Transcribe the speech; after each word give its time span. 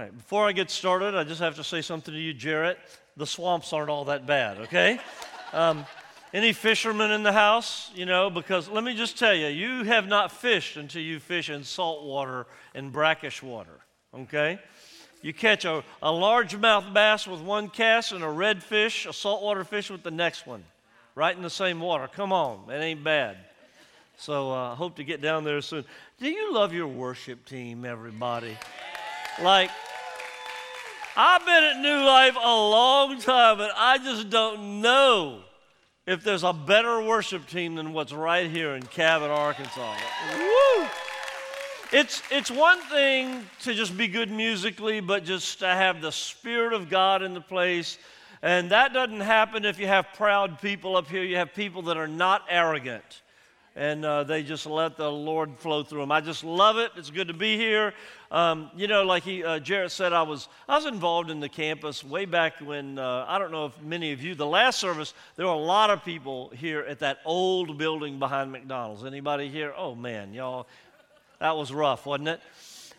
right. 0.00 0.16
Before 0.16 0.46
I 0.46 0.52
get 0.52 0.70
started, 0.70 1.14
I 1.14 1.24
just 1.24 1.40
have 1.40 1.56
to 1.56 1.64
say 1.64 1.82
something 1.82 2.14
to 2.14 2.20
you, 2.20 2.32
Jarrett. 2.32 2.78
The 3.16 3.26
swamps 3.26 3.72
aren't 3.72 3.90
all 3.90 4.06
that 4.06 4.26
bad, 4.26 4.58
okay? 4.58 4.98
Um, 5.52 5.84
any 6.32 6.52
fishermen 6.52 7.10
in 7.10 7.22
the 7.22 7.32
house? 7.32 7.90
You 7.94 8.06
know, 8.06 8.30
because 8.30 8.68
let 8.68 8.82
me 8.82 8.94
just 8.94 9.18
tell 9.18 9.34
you, 9.34 9.48
you 9.48 9.84
have 9.84 10.06
not 10.06 10.32
fished 10.32 10.76
until 10.76 11.02
you 11.02 11.18
fish 11.20 11.50
in 11.50 11.64
salt 11.64 12.04
water 12.04 12.46
and 12.74 12.92
brackish 12.92 13.42
water, 13.42 13.78
okay? 14.14 14.58
You 15.22 15.34
catch 15.34 15.66
a, 15.66 15.84
a 16.02 16.10
largemouth 16.10 16.94
bass 16.94 17.26
with 17.26 17.40
one 17.40 17.68
cast 17.68 18.12
and 18.12 18.24
a 18.24 18.28
red 18.28 18.62
fish, 18.62 19.04
a 19.04 19.12
saltwater 19.12 19.64
fish 19.64 19.90
with 19.90 20.02
the 20.02 20.10
next 20.10 20.46
one, 20.46 20.64
right 21.14 21.36
in 21.36 21.42
the 21.42 21.50
same 21.50 21.78
water. 21.78 22.08
Come 22.08 22.32
on, 22.32 22.70
it 22.70 22.78
ain't 22.78 23.04
bad. 23.04 23.36
So 24.16 24.50
I 24.50 24.68
uh, 24.68 24.74
hope 24.74 24.96
to 24.96 25.04
get 25.04 25.20
down 25.20 25.44
there 25.44 25.60
soon. 25.60 25.84
Do 26.18 26.28
you 26.28 26.54
love 26.54 26.72
your 26.72 26.86
worship 26.86 27.44
team, 27.44 27.84
everybody? 27.84 28.56
Like, 29.42 29.70
I've 31.22 31.44
been 31.44 31.64
at 31.64 31.80
New 31.82 32.02
Life 32.02 32.34
a 32.34 32.48
long 32.48 33.20
time, 33.20 33.60
and 33.60 33.70
I 33.76 33.98
just 33.98 34.30
don't 34.30 34.80
know 34.80 35.42
if 36.06 36.24
there's 36.24 36.44
a 36.44 36.54
better 36.54 37.02
worship 37.02 37.46
team 37.46 37.74
than 37.74 37.92
what's 37.92 38.14
right 38.14 38.50
here 38.50 38.74
in 38.74 38.84
Cabot, 38.84 39.30
Arkansas. 39.30 39.96
Woo! 40.38 40.86
It's, 41.92 42.22
it's 42.30 42.50
one 42.50 42.80
thing 42.88 43.44
to 43.64 43.74
just 43.74 43.98
be 43.98 44.08
good 44.08 44.30
musically, 44.30 45.00
but 45.00 45.24
just 45.24 45.58
to 45.58 45.66
have 45.66 46.00
the 46.00 46.10
Spirit 46.10 46.72
of 46.72 46.88
God 46.88 47.22
in 47.22 47.34
the 47.34 47.42
place. 47.42 47.98
And 48.40 48.70
that 48.70 48.94
doesn't 48.94 49.20
happen 49.20 49.66
if 49.66 49.78
you 49.78 49.88
have 49.88 50.06
proud 50.14 50.58
people 50.62 50.96
up 50.96 51.06
here. 51.06 51.22
You 51.22 51.36
have 51.36 51.52
people 51.52 51.82
that 51.82 51.98
are 51.98 52.08
not 52.08 52.44
arrogant 52.48 53.20
and 53.80 54.04
uh, 54.04 54.24
they 54.24 54.42
just 54.42 54.66
let 54.66 54.98
the 54.98 55.10
Lord 55.10 55.58
flow 55.58 55.82
through 55.82 56.00
them. 56.00 56.12
I 56.12 56.20
just 56.20 56.44
love 56.44 56.76
it. 56.76 56.92
It's 56.96 57.08
good 57.08 57.28
to 57.28 57.34
be 57.34 57.56
here. 57.56 57.94
Um, 58.30 58.70
you 58.76 58.86
know, 58.86 59.04
like 59.04 59.22
he, 59.22 59.42
uh, 59.42 59.58
Jarrett 59.58 59.90
said, 59.90 60.12
I 60.12 60.20
was 60.20 60.48
I 60.68 60.76
was 60.76 60.84
involved 60.84 61.30
in 61.30 61.40
the 61.40 61.48
campus 61.48 62.04
way 62.04 62.26
back 62.26 62.60
when 62.60 62.98
uh, 62.98 63.24
I 63.26 63.38
don't 63.38 63.50
know 63.50 63.64
if 63.64 63.80
many 63.80 64.12
of 64.12 64.22
you. 64.22 64.34
The 64.34 64.46
last 64.46 64.80
service, 64.80 65.14
there 65.36 65.46
were 65.46 65.52
a 65.52 65.56
lot 65.56 65.88
of 65.88 66.04
people 66.04 66.50
here 66.50 66.80
at 66.80 66.98
that 66.98 67.20
old 67.24 67.78
building 67.78 68.18
behind 68.18 68.52
McDonald's. 68.52 69.02
Anybody 69.02 69.48
here? 69.48 69.72
Oh 69.74 69.94
man, 69.94 70.34
y'all, 70.34 70.66
that 71.38 71.56
was 71.56 71.72
rough, 71.72 72.04
wasn't 72.04 72.28
it? 72.28 72.40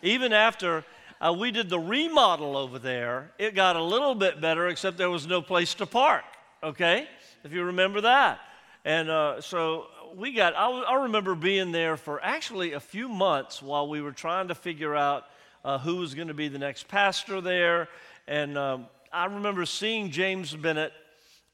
Even 0.01 0.33
after. 0.33 0.83
Uh, 1.23 1.31
we 1.31 1.51
did 1.51 1.69
the 1.69 1.79
remodel 1.79 2.57
over 2.57 2.79
there. 2.79 3.29
It 3.37 3.53
got 3.53 3.75
a 3.75 3.83
little 3.83 4.15
bit 4.15 4.41
better, 4.41 4.69
except 4.69 4.97
there 4.97 5.11
was 5.11 5.27
no 5.27 5.43
place 5.43 5.75
to 5.75 5.85
park. 5.85 6.23
Okay, 6.63 7.07
if 7.43 7.53
you 7.53 7.65
remember 7.65 8.01
that. 8.01 8.39
And 8.83 9.09
uh, 9.09 9.41
so 9.41 9.85
we 10.15 10.33
got, 10.33 10.55
I, 10.55 10.69
I, 10.69 11.03
remember 11.03 11.35
being 11.35 11.71
there 11.71 11.97
for 11.97 12.23
actually 12.23 12.73
a 12.73 12.79
few 12.79 13.07
months 13.07 13.61
while 13.61 13.87
we 13.87 14.01
were 14.01 14.11
trying 14.11 14.49
to 14.49 14.55
figure 14.55 14.95
out 14.95 15.25
uh, 15.63 15.77
who 15.77 15.97
was 15.97 16.13
going 16.13 16.27
to 16.27 16.33
be 16.33 16.47
the 16.47 16.59
next 16.59 16.87
pastor 16.87 17.41
there. 17.41 17.87
And 18.27 18.57
um, 18.57 18.87
I 19.11 19.25
remember 19.25 19.65
seeing 19.65 20.11
James 20.11 20.55
Bennett 20.55 20.93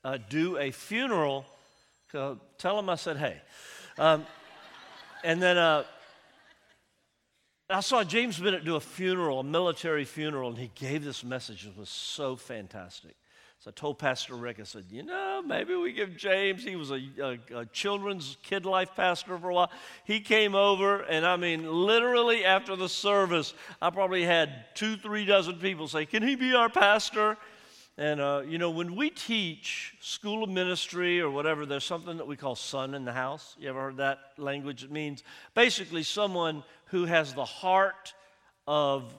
uh, 0.03 0.17
do 0.29 0.57
a 0.57 0.71
funeral. 0.71 1.45
Uh, 2.13 2.35
tell 2.57 2.79
him 2.79 2.89
I 2.89 2.95
said, 2.95 3.17
hey. 3.17 3.41
Um, 3.97 4.25
and 5.23 5.41
then 5.41 5.57
uh, 5.57 5.83
I 7.69 7.81
saw 7.81 8.03
James 8.03 8.39
Bennett 8.39 8.63
do 8.63 8.75
a 8.75 8.79
funeral, 8.79 9.39
a 9.39 9.43
military 9.43 10.05
funeral, 10.05 10.49
and 10.49 10.57
he 10.57 10.71
gave 10.75 11.03
this 11.03 11.23
message. 11.23 11.65
It 11.65 11.77
was 11.77 11.89
so 11.89 12.35
fantastic. 12.35 13.15
So 13.59 13.71
I 13.71 13.73
told 13.75 13.97
Pastor 13.97 14.35
Rick, 14.35 14.59
I 14.59 14.63
said, 14.63 14.85
you 14.91 15.01
know, 15.01 15.41
maybe 15.43 15.75
we 15.75 15.91
give 15.91 16.15
James, 16.15 16.63
he 16.63 16.75
was 16.75 16.91
a, 16.91 17.01
a, 17.19 17.39
a, 17.61 17.65
children's 17.65 18.37
kid 18.43 18.67
life 18.67 18.91
pastor 18.95 19.35
for 19.39 19.49
a 19.49 19.53
while. 19.53 19.71
He 20.03 20.19
came 20.19 20.53
over, 20.53 21.01
and 21.01 21.25
I 21.25 21.37
mean, 21.37 21.67
literally 21.67 22.45
after 22.45 22.75
the 22.75 22.87
service, 22.87 23.55
I 23.81 23.89
probably 23.89 24.23
had 24.23 24.65
two, 24.75 24.95
three 24.95 25.25
dozen 25.25 25.55
people 25.55 25.87
say, 25.87 26.05
Can 26.05 26.21
he 26.21 26.35
be 26.35 26.53
our 26.53 26.69
pastor? 26.69 27.35
And, 27.97 28.21
uh, 28.21 28.43
you 28.45 28.59
know, 28.59 28.69
when 28.69 28.95
we 28.95 29.09
teach 29.09 29.95
school 30.01 30.43
of 30.43 30.51
ministry 30.51 31.19
or 31.19 31.31
whatever, 31.31 31.65
there's 31.65 31.83
something 31.83 32.17
that 32.17 32.27
we 32.27 32.37
call 32.37 32.55
son 32.55 32.93
in 32.93 33.05
the 33.05 33.11
house. 33.11 33.55
You 33.59 33.69
ever 33.69 33.81
heard 33.81 33.97
that 33.97 34.19
language? 34.37 34.83
It 34.83 34.91
means 34.91 35.23
basically 35.55 36.03
someone 36.03 36.63
who 36.85 37.05
has 37.05 37.33
the 37.33 37.43
heart 37.43 38.13
of 38.67 39.11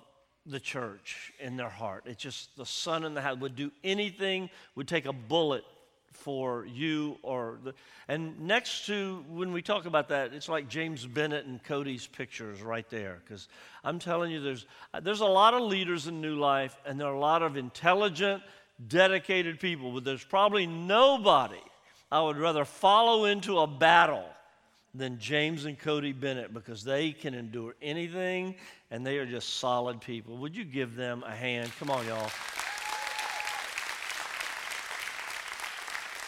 the 0.51 0.61
church 0.61 1.33
in 1.41 1.57
their 1.57 1.69
heart. 1.69 2.05
It's 2.07 2.23
just 2.23 2.57
the 2.57 2.67
son 2.67 3.05
in 3.05 3.15
the 3.15 3.21
house 3.21 3.39
would 3.39 3.57
do 3.57 3.71
anything, 3.85 4.51
would 4.75 4.89
take 4.89 5.07
a 5.07 5.13
bullet 5.13 5.65
for 6.13 6.67
you 6.67 7.17
or 7.23 7.59
the 7.63 7.73
and 8.09 8.41
next 8.41 8.87
to 8.87 9.25
when 9.29 9.53
we 9.53 9.63
talk 9.63 9.87
about 9.87 10.09
that 10.09 10.33
it's 10.33 10.49
like 10.49 10.69
james 10.69 11.07
bennett 11.07 11.47
and 11.47 11.63
cody's 11.63 12.09
pictures 12.09 12.61
right 12.61 12.91
there 12.91 13.19
because 13.25 13.47
i'm 13.85 14.01
telling 14.01 14.33
you 14.33 14.41
there's 14.41 14.67
there's 15.03 15.21
a 15.21 15.27
lot 15.27 15.55
of 15.55 15.63
leaders 15.63 16.09
in 16.09 16.21
new 16.21 16.35
life 16.35 16.77
and 16.85 16.99
there 16.99 17.07
are 17.07 17.15
a 17.15 17.21
lot 17.21 17.43
of 17.43 17.57
intelligent 17.57 18.43
dedicated 18.89 19.61
people 19.61 19.93
but 19.93 20.03
there's 20.03 20.25
probably 20.25 20.67
nobody 20.67 21.63
i 22.11 22.21
would 22.21 22.37
rather 22.37 22.65
follow 22.65 23.25
into 23.27 23.59
a 23.61 23.67
battle 23.67 24.29
than 24.95 25.19
James 25.19 25.65
and 25.65 25.79
Cody 25.79 26.13
Bennett 26.13 26.53
because 26.53 26.83
they 26.83 27.13
can 27.13 27.35
endure 27.35 27.75
anything 27.83 28.55
and 28.91 29.07
they 29.07 29.19
are 29.19 29.27
just 29.27 29.59
solid 29.59 30.01
people. 30.01 30.37
Would 30.39 30.57
you 30.57 30.65
give 30.65 30.97
them 30.97 31.23
a 31.27 31.35
hand? 31.35 31.71
Come 31.79 31.91
on, 31.91 32.07
y'all. 32.07 32.31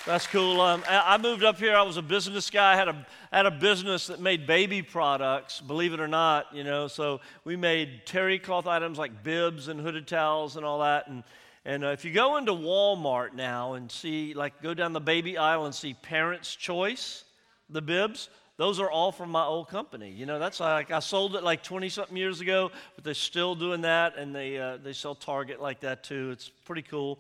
That's 0.07 0.27
cool. 0.27 0.63
Um, 0.63 0.83
I 0.89 1.19
moved 1.19 1.45
up 1.45 1.59
here. 1.59 1.77
I 1.77 1.83
was 1.83 1.99
a 1.99 2.03
business 2.03 2.49
guy. 2.49 2.73
I 2.73 2.77
had 2.77 2.89
a, 2.89 3.07
had 3.31 3.45
a 3.45 3.51
business 3.51 4.07
that 4.07 4.19
made 4.19 4.47
baby 4.47 4.81
products, 4.81 5.61
believe 5.61 5.93
it 5.93 6.01
or 6.01 6.09
not, 6.09 6.47
you 6.55 6.65
know. 6.65 6.89
So 6.89 7.21
we 7.45 7.55
made 7.55 8.07
terry 8.07 8.39
cloth 8.39 8.67
items 8.67 8.97
like 8.97 9.23
bibs 9.23 9.69
and 9.69 9.79
hooded 9.79 10.07
towels 10.07 10.57
and 10.57 10.65
all 10.65 10.81
that. 10.81 11.07
And, 11.09 11.23
and 11.67 11.85
uh, 11.85 11.89
if 11.89 12.07
you 12.07 12.13
go 12.13 12.39
into 12.39 12.53
Walmart 12.53 13.35
now 13.35 13.75
and 13.75 13.93
see, 13.93 14.33
like, 14.33 14.63
go 14.63 14.73
down 14.73 14.95
the 14.95 15.01
baby 15.01 15.37
aisle 15.37 15.67
and 15.67 15.75
see 15.75 15.93
Parents' 15.93 16.57
Choice, 16.57 17.25
the 17.69 17.83
bibs, 17.83 18.31
those 18.61 18.79
are 18.79 18.91
all 18.91 19.11
from 19.11 19.31
my 19.31 19.43
old 19.43 19.69
company. 19.69 20.11
You 20.11 20.27
know, 20.27 20.39
that's 20.39 20.61
like 20.61 20.91
I 20.91 20.99
sold 20.99 21.35
it 21.35 21.43
like 21.43 21.63
20 21.63 21.89
something 21.89 22.15
years 22.15 22.43
ago, 22.43 22.71
but 22.95 23.05
they're 23.05 23.15
still 23.15 23.55
doing 23.55 23.81
that, 23.81 24.19
and 24.19 24.35
they 24.35 24.59
uh, 24.59 24.77
they 24.77 24.93
sell 24.93 25.15
Target 25.15 25.63
like 25.63 25.81
that 25.81 26.05
too. 26.05 26.29
It's 26.31 26.51
pretty 26.67 26.83
cool. 26.83 27.19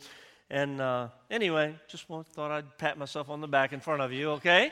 And 0.50 0.82
uh, 0.82 1.08
anyway, 1.30 1.74
just 1.88 2.04
thought 2.04 2.50
I'd 2.50 2.76
pat 2.76 2.98
myself 2.98 3.30
on 3.30 3.40
the 3.40 3.48
back 3.48 3.72
in 3.72 3.80
front 3.80 4.02
of 4.02 4.12
you. 4.12 4.32
Okay, 4.32 4.70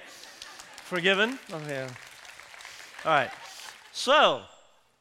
forgiven. 0.82 1.38
Okay. 1.50 1.86
All 3.06 3.12
right. 3.12 3.30
So 3.92 4.42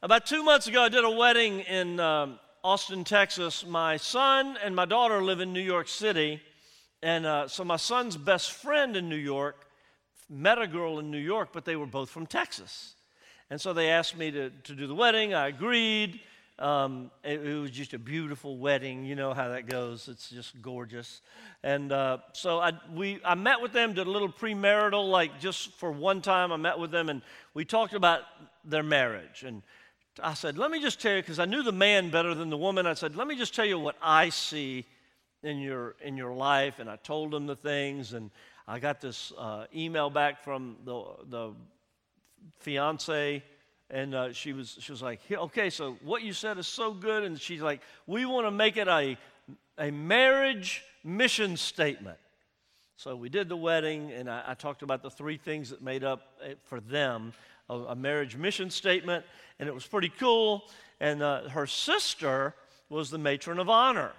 about 0.01 0.25
two 0.25 0.43
months 0.43 0.67
ago, 0.67 0.83
I 0.83 0.89
did 0.89 1.03
a 1.03 1.11
wedding 1.11 1.59
in 1.59 1.99
um, 1.99 2.39
Austin, 2.63 3.03
Texas. 3.03 3.65
My 3.65 3.97
son 3.97 4.57
and 4.63 4.73
my 4.73 4.85
daughter 4.85 5.21
live 5.21 5.41
in 5.41 5.51
New 5.51 5.59
York 5.59 5.89
City, 5.89 6.39
and 7.03 7.25
uh, 7.25 7.49
so 7.49 7.65
my 7.65 7.75
son's 7.75 8.15
best 8.15 8.53
friend 8.53 8.95
in 8.95 9.09
New 9.09 9.17
York 9.17 9.66
met 10.29 10.61
a 10.61 10.67
girl 10.67 10.99
in 10.99 11.11
New 11.11 11.17
York, 11.17 11.49
but 11.53 11.65
they 11.65 11.75
were 11.75 11.85
both 11.85 12.09
from 12.09 12.25
Texas. 12.25 12.95
And 13.49 13.59
so 13.59 13.73
they 13.73 13.89
asked 13.89 14.17
me 14.17 14.31
to, 14.31 14.49
to 14.49 14.75
do 14.75 14.87
the 14.87 14.95
wedding. 14.95 15.33
I 15.33 15.47
agreed. 15.47 16.19
Um, 16.59 17.11
it, 17.23 17.45
it, 17.45 17.59
was 17.59 17.69
just 17.69 17.93
a 17.93 17.99
beautiful 17.99 18.57
wedding. 18.57 19.05
You 19.05 19.15
know 19.15 19.33
how 19.33 19.49
that 19.49 19.67
goes. 19.67 20.07
It's 20.07 20.29
just 20.29 20.59
gorgeous. 20.61 21.21
And 21.63 21.91
uh, 21.91 22.17
so 22.33 22.59
I, 22.59 22.73
we, 22.93 23.19
I 23.23 23.35
met 23.35 23.61
with 23.61 23.73
them, 23.73 23.93
did 23.93 24.07
a 24.07 24.11
little 24.11 24.31
premarital, 24.31 25.09
like 25.09 25.39
just 25.39 25.71
for 25.73 25.91
one 25.91 26.21
time. 26.21 26.51
I 26.51 26.57
met 26.57 26.79
with 26.79 26.89
them 26.89 27.09
and 27.09 27.21
we 27.53 27.63
talked 27.63 27.93
about 27.93 28.21
their 28.65 28.83
marriage. 28.83 29.43
And 29.43 29.61
I 30.21 30.33
said, 30.33 30.57
let 30.57 30.71
me 30.71 30.81
just 30.81 30.99
tell 30.99 31.15
you, 31.15 31.21
because 31.21 31.37
I 31.39 31.45
knew 31.45 31.61
the 31.61 31.71
man 31.71 32.09
better 32.09 32.33
than 32.33 32.49
the 32.49 32.57
woman. 32.57 32.87
I 32.87 32.95
said, 32.95 33.15
let 33.15 33.27
me 33.27 33.35
just 33.35 33.53
tell 33.53 33.65
you 33.65 33.77
what 33.77 33.95
I 34.01 34.29
see 34.29 34.85
in 35.43 35.59
your, 35.59 35.95
in 36.03 36.17
your 36.17 36.33
life. 36.33 36.79
And 36.79 36.89
I 36.89 36.95
told 36.97 37.31
them 37.31 37.45
the 37.45 37.55
things. 37.55 38.13
And 38.13 38.31
I 38.67 38.79
got 38.79 38.99
this 38.99 39.31
uh, 39.37 39.65
email 39.73 40.09
back 40.09 40.43
from 40.43 40.75
the, 40.83 41.03
the 41.29 41.53
fiance, 42.59 43.41
and 43.89 44.13
uh, 44.13 44.33
she, 44.33 44.51
was, 44.51 44.77
she 44.81 44.91
was 44.91 45.01
like, 45.01 45.21
okay, 45.31 45.69
so 45.69 45.97
what 46.03 46.21
you 46.21 46.33
said 46.33 46.57
is 46.57 46.67
so 46.67 46.91
good. 46.91 47.23
And 47.23 47.39
she's 47.39 47.61
like, 47.61 47.81
we 48.07 48.25
want 48.25 48.45
to 48.45 48.51
make 48.51 48.75
it 48.75 48.89
a, 48.89 49.17
a 49.77 49.91
marriage 49.91 50.83
mission 51.03 51.55
statement. 51.55 52.17
So 52.97 53.15
we 53.15 53.29
did 53.29 53.47
the 53.47 53.55
wedding, 53.55 54.11
and 54.11 54.29
I, 54.29 54.43
I 54.47 54.53
talked 54.53 54.81
about 54.81 55.01
the 55.01 55.11
three 55.11 55.37
things 55.37 55.69
that 55.69 55.81
made 55.81 56.03
up 56.03 56.23
eh, 56.43 56.55
for 56.63 56.81
them 56.81 57.31
a, 57.69 57.75
a 57.75 57.95
marriage 57.95 58.35
mission 58.35 58.69
statement, 58.69 59.23
and 59.59 59.69
it 59.69 59.73
was 59.73 59.85
pretty 59.85 60.09
cool. 60.09 60.63
And 60.99 61.21
uh, 61.21 61.47
her 61.49 61.67
sister 61.67 62.53
was 62.89 63.11
the 63.11 63.17
matron 63.17 63.59
of 63.59 63.69
honor. 63.69 64.11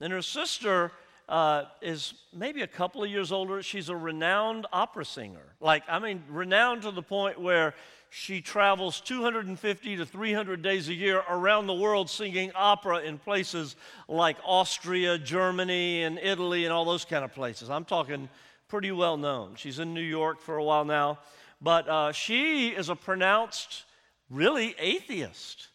And 0.00 0.12
her 0.12 0.22
sister 0.22 0.90
uh, 1.28 1.64
is 1.82 2.14
maybe 2.32 2.62
a 2.62 2.66
couple 2.66 3.02
of 3.04 3.10
years 3.10 3.32
older. 3.32 3.62
She's 3.62 3.88
a 3.88 3.96
renowned 3.96 4.66
opera 4.72 5.04
singer. 5.04 5.54
Like, 5.60 5.82
I 5.88 5.98
mean, 5.98 6.22
renowned 6.28 6.82
to 6.82 6.90
the 6.90 7.02
point 7.02 7.40
where 7.40 7.74
she 8.10 8.40
travels 8.40 9.00
250 9.02 9.96
to 9.96 10.06
300 10.06 10.62
days 10.62 10.88
a 10.88 10.94
year 10.94 11.22
around 11.28 11.66
the 11.66 11.74
world 11.74 12.08
singing 12.08 12.50
opera 12.54 13.00
in 13.00 13.18
places 13.18 13.76
like 14.08 14.38
Austria, 14.44 15.18
Germany, 15.18 16.04
and 16.04 16.18
Italy, 16.18 16.64
and 16.64 16.72
all 16.72 16.86
those 16.86 17.04
kind 17.04 17.24
of 17.24 17.34
places. 17.34 17.68
I'm 17.68 17.84
talking 17.84 18.30
pretty 18.68 18.92
well 18.92 19.18
known. 19.18 19.54
She's 19.56 19.78
in 19.78 19.92
New 19.92 20.00
York 20.00 20.40
for 20.40 20.56
a 20.56 20.64
while 20.64 20.86
now. 20.86 21.18
But 21.60 21.88
uh, 21.88 22.12
she 22.12 22.68
is 22.68 22.88
a 22.88 22.96
pronounced, 22.96 23.84
really, 24.30 24.74
atheist. 24.78 25.68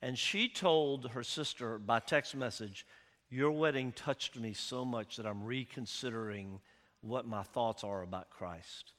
And 0.00 0.16
she 0.16 0.48
told 0.48 1.10
her 1.10 1.22
sister 1.22 1.78
by 1.78 1.98
text 2.00 2.34
message, 2.34 2.86
Your 3.30 3.50
wedding 3.50 3.92
touched 3.92 4.36
me 4.36 4.52
so 4.54 4.84
much 4.84 5.16
that 5.16 5.26
I'm 5.26 5.44
reconsidering 5.44 6.60
what 7.02 7.26
my 7.26 7.42
thoughts 7.42 7.84
are 7.84 8.02
about 8.02 8.30
Christ. 8.30 8.92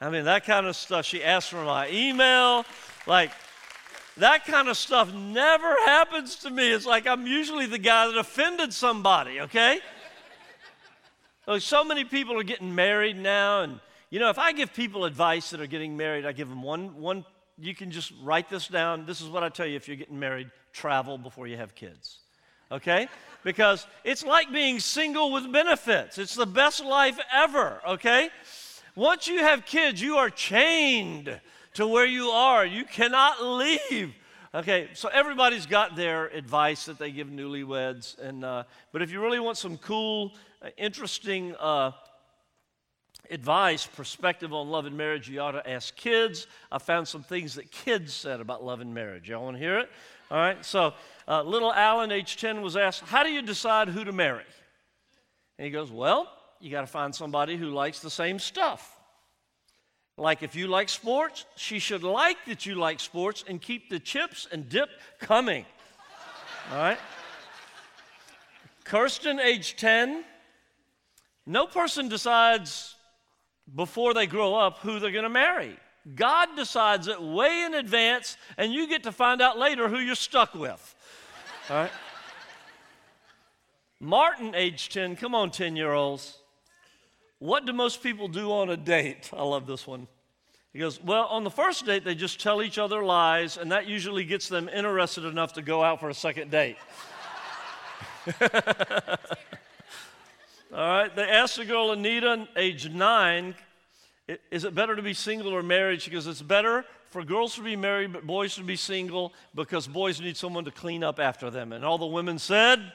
I 0.00 0.10
mean, 0.10 0.24
that 0.24 0.44
kind 0.44 0.66
of 0.66 0.76
stuff. 0.76 1.06
She 1.06 1.22
asked 1.22 1.50
for 1.50 1.64
my 1.64 1.88
email. 1.90 2.64
Like, 3.06 3.30
that 4.18 4.44
kind 4.44 4.68
of 4.68 4.76
stuff 4.76 5.12
never 5.12 5.74
happens 5.84 6.36
to 6.36 6.50
me. 6.50 6.70
It's 6.72 6.86
like 6.86 7.06
I'm 7.06 7.26
usually 7.26 7.66
the 7.66 7.78
guy 7.78 8.06
that 8.06 8.16
offended 8.16 8.72
somebody, 8.72 9.40
okay? 9.40 9.80
Like 11.48 11.62
so 11.62 11.84
many 11.84 12.02
people 12.02 12.36
are 12.40 12.42
getting 12.42 12.74
married 12.74 13.16
now, 13.16 13.62
and 13.62 13.78
you 14.10 14.18
know, 14.18 14.30
if 14.30 14.38
I 14.38 14.50
give 14.50 14.74
people 14.74 15.04
advice 15.04 15.50
that 15.50 15.60
are 15.60 15.68
getting 15.68 15.96
married, 15.96 16.26
I 16.26 16.32
give 16.32 16.48
them 16.48 16.60
one, 16.60 17.00
one, 17.00 17.24
you 17.56 17.72
can 17.72 17.92
just 17.92 18.12
write 18.20 18.50
this 18.50 18.66
down. 18.66 19.06
This 19.06 19.20
is 19.20 19.28
what 19.28 19.44
I 19.44 19.48
tell 19.48 19.64
you 19.64 19.76
if 19.76 19.86
you're 19.86 19.96
getting 19.96 20.18
married 20.18 20.50
travel 20.72 21.18
before 21.18 21.46
you 21.46 21.56
have 21.56 21.76
kids, 21.76 22.18
okay? 22.70 23.08
Because 23.44 23.86
it's 24.04 24.24
like 24.24 24.52
being 24.52 24.80
single 24.80 25.32
with 25.32 25.50
benefits, 25.52 26.18
it's 26.18 26.34
the 26.34 26.46
best 26.46 26.84
life 26.84 27.18
ever, 27.32 27.80
okay? 27.86 28.30
Once 28.94 29.28
you 29.28 29.40
have 29.40 29.66
kids, 29.66 30.00
you 30.00 30.16
are 30.16 30.30
chained 30.30 31.40
to 31.74 31.86
where 31.86 32.06
you 32.06 32.28
are. 32.28 32.64
You 32.64 32.84
cannot 32.84 33.42
leave. 33.42 34.14
Okay, 34.54 34.88
so 34.94 35.10
everybody's 35.10 35.66
got 35.66 35.96
their 35.96 36.28
advice 36.28 36.86
that 36.86 36.98
they 36.98 37.10
give 37.10 37.28
newlyweds, 37.28 38.18
and 38.18 38.42
uh, 38.42 38.64
but 38.90 39.02
if 39.02 39.10
you 39.10 39.20
really 39.20 39.38
want 39.38 39.58
some 39.58 39.76
cool, 39.76 40.32
uh, 40.62 40.70
interesting 40.78 41.54
uh, 41.56 41.90
advice, 43.30 43.86
perspective 43.86 44.52
on 44.52 44.68
love 44.68 44.86
and 44.86 44.96
marriage, 44.96 45.28
you 45.28 45.40
ought 45.40 45.52
to 45.52 45.68
ask 45.68 45.94
kids. 45.96 46.46
I 46.70 46.78
found 46.78 47.08
some 47.08 47.22
things 47.22 47.54
that 47.54 47.70
kids 47.70 48.12
said 48.12 48.40
about 48.40 48.64
love 48.64 48.80
and 48.80 48.94
marriage. 48.94 49.28
Y'all 49.28 49.44
want 49.44 49.56
to 49.56 49.62
hear 49.62 49.78
it? 49.78 49.90
All 50.30 50.38
right. 50.38 50.64
So 50.64 50.94
uh, 51.28 51.42
little 51.42 51.72
Alan, 51.72 52.12
age 52.12 52.36
ten, 52.36 52.62
was 52.62 52.76
asked, 52.76 53.02
"How 53.02 53.22
do 53.22 53.30
you 53.30 53.42
decide 53.42 53.88
who 53.88 54.04
to 54.04 54.12
marry?" 54.12 54.44
And 55.58 55.64
he 55.64 55.70
goes, 55.70 55.90
"Well, 55.90 56.28
you 56.60 56.70
got 56.70 56.82
to 56.82 56.86
find 56.86 57.14
somebody 57.14 57.56
who 57.56 57.70
likes 57.70 58.00
the 58.00 58.10
same 58.10 58.38
stuff." 58.38 58.92
Like 60.18 60.42
if 60.42 60.56
you 60.56 60.66
like 60.66 60.88
sports, 60.88 61.44
she 61.56 61.78
should 61.78 62.02
like 62.02 62.38
that 62.46 62.64
you 62.64 62.74
like 62.74 63.00
sports 63.00 63.44
and 63.46 63.60
keep 63.60 63.90
the 63.90 63.98
chips 63.98 64.48
and 64.50 64.68
dip 64.68 64.88
coming. 65.20 65.66
All 66.72 66.78
right? 66.78 66.98
Kirsten, 68.84 69.38
age 69.38 69.76
10. 69.76 70.24
No 71.44 71.66
person 71.66 72.08
decides 72.08 72.95
before 73.74 74.14
they 74.14 74.26
grow 74.26 74.54
up 74.54 74.78
who 74.78 74.98
they're 74.98 75.10
going 75.10 75.24
to 75.24 75.28
marry. 75.28 75.76
God 76.14 76.50
decides 76.54 77.08
it 77.08 77.20
way 77.20 77.64
in 77.64 77.74
advance, 77.74 78.36
and 78.56 78.72
you 78.72 78.88
get 78.88 79.02
to 79.04 79.12
find 79.12 79.42
out 79.42 79.58
later 79.58 79.88
who 79.88 79.98
you're 79.98 80.14
stuck 80.14 80.54
with. 80.54 80.94
All 81.70 81.76
right? 81.76 81.90
Martin, 83.98 84.54
age 84.54 84.88
10. 84.90 85.16
Come 85.16 85.34
on, 85.34 85.50
10 85.50 85.74
year 85.74 85.92
olds. 85.92 86.38
What 87.38 87.66
do 87.66 87.72
most 87.72 88.02
people 88.02 88.28
do 88.28 88.52
on 88.52 88.70
a 88.70 88.76
date? 88.76 89.30
I 89.32 89.42
love 89.42 89.66
this 89.66 89.86
one. 89.86 90.06
He 90.72 90.78
goes, 90.78 91.02
Well, 91.02 91.24
on 91.24 91.42
the 91.42 91.50
first 91.50 91.86
date, 91.86 92.04
they 92.04 92.14
just 92.14 92.40
tell 92.40 92.62
each 92.62 92.78
other 92.78 93.02
lies, 93.02 93.56
and 93.56 93.72
that 93.72 93.86
usually 93.86 94.24
gets 94.24 94.48
them 94.48 94.68
interested 94.68 95.24
enough 95.24 95.54
to 95.54 95.62
go 95.62 95.82
out 95.82 96.00
for 96.00 96.08
a 96.08 96.14
second 96.14 96.50
date. 96.50 96.76
All 100.72 100.78
right, 100.78 101.14
they 101.14 101.28
asked 101.28 101.56
the 101.56 101.64
girl, 101.64 101.92
Anita, 101.92 102.48
age 102.56 102.90
nine, 102.90 103.54
is 104.50 104.64
it 104.64 104.74
better 104.74 104.96
to 104.96 105.02
be 105.02 105.14
single 105.14 105.52
or 105.52 105.62
married? 105.62 106.02
She 106.02 106.10
goes, 106.10 106.26
It's 106.26 106.42
better 106.42 106.84
for 107.10 107.24
girls 107.24 107.54
to 107.54 107.62
be 107.62 107.76
married, 107.76 108.12
but 108.12 108.26
boys 108.26 108.56
to 108.56 108.64
be 108.64 108.76
single 108.76 109.32
because 109.54 109.86
boys 109.86 110.20
need 110.20 110.36
someone 110.36 110.64
to 110.64 110.72
clean 110.72 111.04
up 111.04 111.20
after 111.20 111.50
them. 111.50 111.72
And 111.72 111.84
all 111.84 111.98
the 111.98 112.06
women 112.06 112.38
said. 112.38 112.92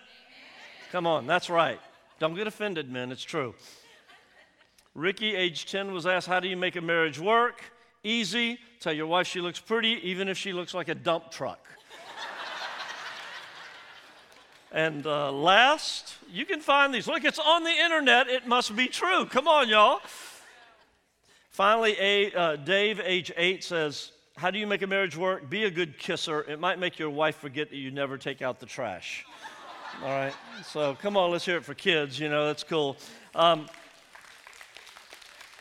Come 0.92 1.08
on, 1.08 1.26
that's 1.26 1.50
right. 1.50 1.80
Don't 2.20 2.36
get 2.36 2.48
offended, 2.48 2.92
men, 2.92 3.12
it's 3.12 3.24
true. 3.24 3.56
Ricky, 4.94 5.34
age 5.36 5.66
10, 5.72 5.94
was 5.94 6.06
asked, 6.06 6.28
How 6.28 6.42
do 6.42 6.50
you 6.50 6.58
make 6.58 6.76
a 6.76 6.82
marriage 6.82 7.18
work? 7.18 7.64
Easy. 8.04 8.60
Tell 8.82 8.92
your 8.92 9.08
wife 9.08 9.28
she 9.28 9.40
looks 9.40 9.60
pretty, 9.60 10.00
even 10.10 10.28
if 10.28 10.38
she 10.38 10.52
looks 10.52 10.74
like 10.74 10.90
a 10.90 10.96
dump 10.96 11.32
truck. 11.32 11.66
And 14.72 15.06
uh, 15.06 15.32
last, 15.32 16.16
you 16.32 16.46
can 16.46 16.62
find 16.62 16.94
these. 16.94 17.08
Look, 17.08 17.26
it's 17.26 17.40
on 17.40 17.64
the 17.64 17.72
internet. 17.72 18.30
It 18.30 18.48
must 18.48 18.74
be 18.76 18.88
true. 18.88 19.26
Come 19.26 19.48
on, 19.48 19.68
y'all. 19.68 20.00
Finally, 21.50 21.98
a, 22.00 22.32
uh, 22.32 22.56
Dave, 22.56 23.02
age 23.04 23.32
8, 23.36 23.64
says, 23.64 24.14
How 24.38 24.50
do 24.50 24.58
you 24.58 24.66
make 24.66 24.82
a 24.82 24.88
marriage 24.88 25.18
work? 25.18 25.50
Be 25.50 25.66
a 25.66 25.70
good 25.70 26.00
kisser. 26.00 26.42
It 26.44 26.60
might 26.60 26.80
make 26.80 26.98
your 26.98 27.10
wife 27.10 27.36
forget 27.36 27.70
that 27.70 27.76
you 27.76 27.92
never 27.92 28.18
take 28.18 28.42
out 28.42 28.62
the 28.62 28.66
trash. 28.66 29.26
All 30.02 30.10
right. 30.10 30.34
So 30.66 30.96
come 30.96 31.18
on, 31.18 31.32
let's 31.32 31.46
hear 31.46 31.58
it 31.58 31.66
for 31.66 31.74
kids. 31.74 32.18
You 32.18 32.30
know, 32.30 32.48
that's 32.48 32.64
cool. 32.64 32.96
Um, 33.36 33.68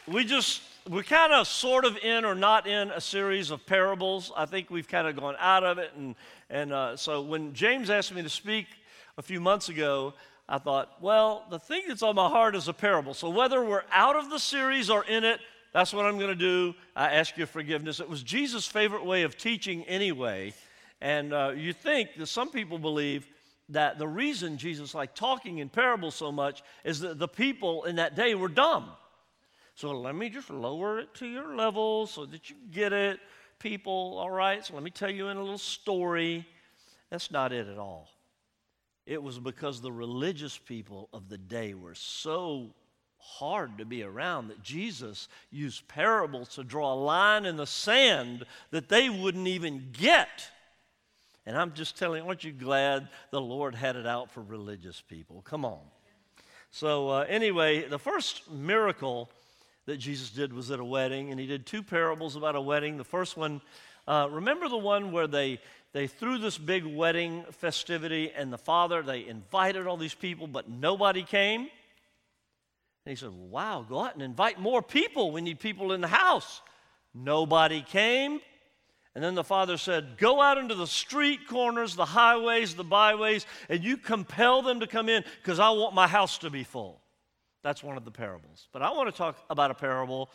we 0.06 0.24
just 0.24 0.62
we're 0.88 1.02
kind 1.02 1.32
of 1.32 1.46
sort 1.46 1.84
of 1.84 1.98
in 1.98 2.24
or 2.24 2.34
not 2.34 2.66
in 2.66 2.90
a 2.90 3.00
series 3.00 3.50
of 3.50 3.66
parables. 3.66 4.32
I 4.36 4.46
think 4.46 4.70
we've 4.70 4.88
kind 4.88 5.06
of 5.06 5.16
gone 5.16 5.36
out 5.38 5.62
of 5.62 5.78
it. 5.78 5.90
And, 5.96 6.14
and 6.48 6.72
uh, 6.72 6.96
so 6.96 7.20
when 7.20 7.52
James 7.52 7.90
asked 7.90 8.14
me 8.14 8.22
to 8.22 8.30
speak 8.30 8.66
a 9.20 9.22
few 9.22 9.38
months 9.38 9.68
ago, 9.68 10.14
I 10.48 10.56
thought, 10.56 10.96
well, 11.02 11.44
the 11.50 11.58
thing 11.58 11.82
that's 11.86 12.02
on 12.02 12.14
my 12.14 12.30
heart 12.30 12.56
is 12.56 12.68
a 12.68 12.72
parable. 12.72 13.12
So 13.12 13.28
whether 13.28 13.62
we're 13.62 13.84
out 13.92 14.16
of 14.16 14.30
the 14.30 14.38
series 14.38 14.88
or 14.88 15.04
in 15.04 15.24
it, 15.24 15.40
that's 15.74 15.92
what 15.92 16.06
I'm 16.06 16.16
going 16.16 16.30
to 16.30 16.34
do. 16.34 16.74
I 16.96 17.10
ask 17.10 17.36
your 17.36 17.46
forgiveness. 17.46 18.00
It 18.00 18.08
was 18.08 18.22
Jesus' 18.22 18.66
favorite 18.66 19.04
way 19.04 19.24
of 19.24 19.36
teaching 19.36 19.84
anyway. 19.84 20.54
And 21.02 21.34
uh, 21.34 21.52
you 21.54 21.74
think 21.74 22.14
that 22.16 22.28
some 22.28 22.50
people 22.50 22.78
believe 22.78 23.28
that 23.68 23.98
the 23.98 24.08
reason 24.08 24.56
Jesus 24.56 24.94
liked 24.94 25.18
talking 25.18 25.58
in 25.58 25.68
parables 25.68 26.14
so 26.14 26.32
much 26.32 26.62
is 26.82 27.00
that 27.00 27.18
the 27.18 27.28
people 27.28 27.84
in 27.84 27.96
that 27.96 28.16
day 28.16 28.34
were 28.34 28.48
dumb. 28.48 28.88
So 29.74 29.92
let 30.00 30.14
me 30.14 30.30
just 30.30 30.48
lower 30.48 30.98
it 31.00 31.12
to 31.16 31.26
your 31.26 31.54
level 31.54 32.06
so 32.06 32.24
that 32.24 32.48
you 32.48 32.56
get 32.72 32.94
it, 32.94 33.20
people. 33.58 34.16
All 34.18 34.30
right, 34.30 34.64
so 34.64 34.72
let 34.72 34.82
me 34.82 34.90
tell 34.90 35.10
you 35.10 35.28
in 35.28 35.36
a 35.36 35.40
little 35.40 35.58
story. 35.58 36.46
That's 37.10 37.30
not 37.30 37.52
it 37.52 37.68
at 37.68 37.76
all. 37.76 38.08
It 39.06 39.22
was 39.22 39.38
because 39.38 39.80
the 39.80 39.92
religious 39.92 40.56
people 40.58 41.08
of 41.12 41.28
the 41.28 41.38
day 41.38 41.74
were 41.74 41.94
so 41.94 42.74
hard 43.18 43.78
to 43.78 43.84
be 43.84 44.02
around 44.02 44.48
that 44.48 44.62
Jesus 44.62 45.28
used 45.50 45.86
parables 45.88 46.48
to 46.54 46.64
draw 46.64 46.94
a 46.94 46.96
line 46.96 47.44
in 47.44 47.56
the 47.56 47.66
sand 47.66 48.46
that 48.70 48.88
they 48.88 49.10
wouldn't 49.10 49.46
even 49.46 49.88
get. 49.92 50.50
And 51.46 51.56
I'm 51.56 51.72
just 51.72 51.98
telling 51.98 52.22
you, 52.22 52.28
aren't 52.28 52.44
you 52.44 52.52
glad 52.52 53.08
the 53.30 53.40
Lord 53.40 53.74
had 53.74 53.96
it 53.96 54.06
out 54.06 54.30
for 54.30 54.42
religious 54.42 55.00
people? 55.00 55.42
Come 55.42 55.64
on. 55.64 55.80
So, 56.70 57.08
uh, 57.08 57.26
anyway, 57.28 57.88
the 57.88 57.98
first 57.98 58.50
miracle 58.50 59.28
that 59.86 59.96
Jesus 59.96 60.30
did 60.30 60.52
was 60.52 60.70
at 60.70 60.78
a 60.78 60.84
wedding, 60.84 61.30
and 61.30 61.40
he 61.40 61.46
did 61.46 61.66
two 61.66 61.82
parables 61.82 62.36
about 62.36 62.54
a 62.54 62.60
wedding. 62.60 62.96
The 62.96 63.04
first 63.04 63.36
one, 63.36 63.60
uh, 64.06 64.28
remember 64.30 64.68
the 64.68 64.78
one 64.78 65.10
where 65.10 65.26
they 65.26 65.60
they 65.92 66.06
threw 66.06 66.38
this 66.38 66.56
big 66.58 66.84
wedding 66.84 67.44
festivity, 67.52 68.30
and 68.34 68.52
the 68.52 68.58
father 68.58 69.02
they 69.02 69.26
invited 69.26 69.86
all 69.86 69.96
these 69.96 70.14
people, 70.14 70.46
but 70.46 70.68
nobody 70.68 71.22
came. 71.22 71.62
And 71.62 71.68
he 73.12 73.16
said, 73.16 73.30
"Wow, 73.30 73.84
go 73.88 74.00
out 74.04 74.14
and 74.14 74.22
invite 74.22 74.60
more 74.60 74.82
people. 74.82 75.32
We 75.32 75.40
need 75.40 75.60
people 75.60 75.92
in 75.92 76.00
the 76.00 76.08
house." 76.08 76.60
Nobody 77.14 77.82
came. 77.82 78.40
And 79.14 79.24
then 79.24 79.34
the 79.34 79.44
father 79.44 79.76
said, 79.76 80.16
Go 80.18 80.40
out 80.40 80.58
into 80.58 80.74
the 80.74 80.86
street 80.86 81.48
corners, 81.48 81.96
the 81.96 82.04
highways, 82.04 82.74
the 82.74 82.84
byways, 82.84 83.44
and 83.68 83.82
you 83.82 83.96
compel 83.96 84.62
them 84.62 84.80
to 84.80 84.86
come 84.86 85.08
in 85.08 85.24
because 85.42 85.58
I 85.58 85.70
want 85.70 85.94
my 85.94 86.06
house 86.06 86.38
to 86.38 86.50
be 86.50 86.62
full. 86.62 87.00
That's 87.62 87.82
one 87.82 87.96
of 87.96 88.04
the 88.04 88.10
parables. 88.10 88.68
But 88.72 88.82
I 88.82 88.90
want 88.92 89.10
to 89.10 89.16
talk 89.16 89.36
about 89.50 89.70
a 89.70 89.74
parable 89.74 90.30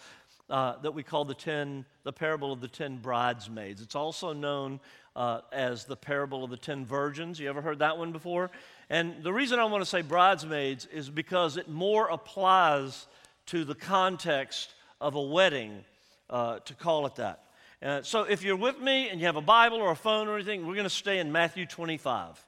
uh, 0.50 0.78
that 0.82 0.94
we 0.94 1.02
call 1.04 1.26
the 1.26 1.34
ten, 1.34 1.86
the 2.04 2.14
parable 2.14 2.52
of 2.52 2.62
the 2.62 2.68
ten 2.68 2.98
bridesmaids. 2.98 3.82
It's 3.82 3.96
also 3.96 4.34
known 4.34 4.80
uh, 5.16 5.42
as 5.52 5.86
the 5.86 5.96
parable 5.96 6.44
of 6.44 6.50
the 6.50 6.58
ten 6.58 6.86
virgins. 6.86 7.40
You 7.40 7.50
ever 7.50 7.62
heard 7.62 7.80
that 7.80 7.98
one 7.98 8.12
before? 8.12 8.52
And 8.90 9.24
the 9.24 9.34
reason 9.34 9.60
I 9.60 9.66
want 9.66 9.82
to 9.82 9.90
say 9.90 10.02
bridesmaids 10.02 10.86
is 10.86 11.10
because 11.10 11.58
it 11.58 11.70
more 11.70 12.10
applies 12.10 13.08
to 13.48 13.64
the 13.64 13.76
context 13.76 14.74
of 15.00 15.16
a 15.16 15.22
wedding 15.22 15.84
uh, 16.30 16.60
to 16.60 16.74
call 16.74 17.06
it 17.06 17.16
that. 17.16 17.44
Uh, 17.82 18.02
so 18.02 18.24
if 18.24 18.44
you're 18.44 18.56
with 18.56 18.80
me 18.80 19.10
and 19.10 19.20
you 19.20 19.26
have 19.26 19.36
a 19.36 19.42
Bible 19.42 19.78
or 19.78 19.92
a 19.92 19.96
phone 19.96 20.28
or 20.28 20.36
anything, 20.36 20.66
we're 20.66 20.74
going 20.74 20.86
to 20.86 20.90
stay 20.90 21.20
in 21.20 21.32
Matthew 21.32 21.66
25. 21.66 22.44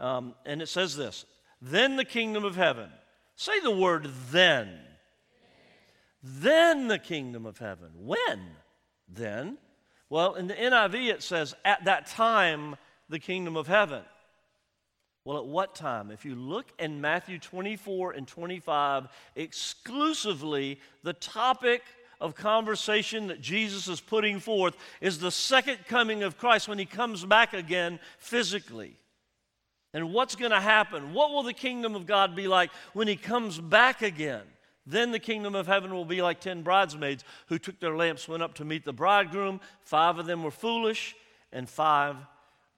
Um, 0.00 0.34
and 0.44 0.60
it 0.60 0.68
says 0.68 0.96
this 0.96 1.24
Then 1.60 1.96
the 1.96 2.04
kingdom 2.04 2.44
of 2.44 2.56
heaven 2.56 2.90
Say 3.36 3.60
the 3.60 3.70
word 3.70 4.10
then. 4.30 4.78
Then 6.22 6.88
the 6.88 6.98
kingdom 6.98 7.46
of 7.46 7.58
heaven. 7.58 7.90
When? 7.96 8.40
Then? 9.08 9.58
Well, 10.14 10.34
in 10.34 10.46
the 10.46 10.54
NIV 10.54 11.10
it 11.12 11.24
says, 11.24 11.56
at 11.64 11.86
that 11.86 12.06
time, 12.06 12.76
the 13.08 13.18
kingdom 13.18 13.56
of 13.56 13.66
heaven. 13.66 14.04
Well, 15.24 15.38
at 15.38 15.44
what 15.44 15.74
time? 15.74 16.12
If 16.12 16.24
you 16.24 16.36
look 16.36 16.66
in 16.78 17.00
Matthew 17.00 17.40
24 17.40 18.12
and 18.12 18.28
25, 18.28 19.08
exclusively 19.34 20.78
the 21.02 21.14
topic 21.14 21.82
of 22.20 22.36
conversation 22.36 23.26
that 23.26 23.40
Jesus 23.40 23.88
is 23.88 24.00
putting 24.00 24.38
forth 24.38 24.76
is 25.00 25.18
the 25.18 25.32
second 25.32 25.78
coming 25.88 26.22
of 26.22 26.38
Christ 26.38 26.68
when 26.68 26.78
he 26.78 26.86
comes 26.86 27.24
back 27.24 27.52
again 27.52 27.98
physically. 28.18 28.96
And 29.94 30.12
what's 30.12 30.36
going 30.36 30.52
to 30.52 30.60
happen? 30.60 31.12
What 31.12 31.32
will 31.32 31.42
the 31.42 31.52
kingdom 31.52 31.96
of 31.96 32.06
God 32.06 32.36
be 32.36 32.46
like 32.46 32.70
when 32.92 33.08
he 33.08 33.16
comes 33.16 33.58
back 33.58 34.00
again? 34.00 34.44
Then 34.86 35.12
the 35.12 35.18
kingdom 35.18 35.54
of 35.54 35.66
heaven 35.66 35.94
will 35.94 36.04
be 36.04 36.20
like 36.20 36.40
ten 36.40 36.62
bridesmaids 36.62 37.24
who 37.46 37.58
took 37.58 37.80
their 37.80 37.96
lamps, 37.96 38.28
went 38.28 38.42
up 38.42 38.54
to 38.54 38.64
meet 38.64 38.84
the 38.84 38.92
bridegroom. 38.92 39.60
Five 39.82 40.18
of 40.18 40.26
them 40.26 40.42
were 40.42 40.50
foolish, 40.50 41.16
and 41.52 41.68
five 41.68 42.16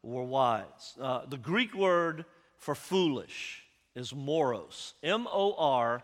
were 0.02 0.22
wise. 0.22 0.96
Uh, 1.00 1.26
the 1.26 1.36
Greek 1.36 1.74
word 1.74 2.24
for 2.58 2.74
foolish 2.74 3.64
is 3.94 4.14
moros, 4.14 4.94
M 5.02 5.26
O 5.30 5.54
R 5.58 6.02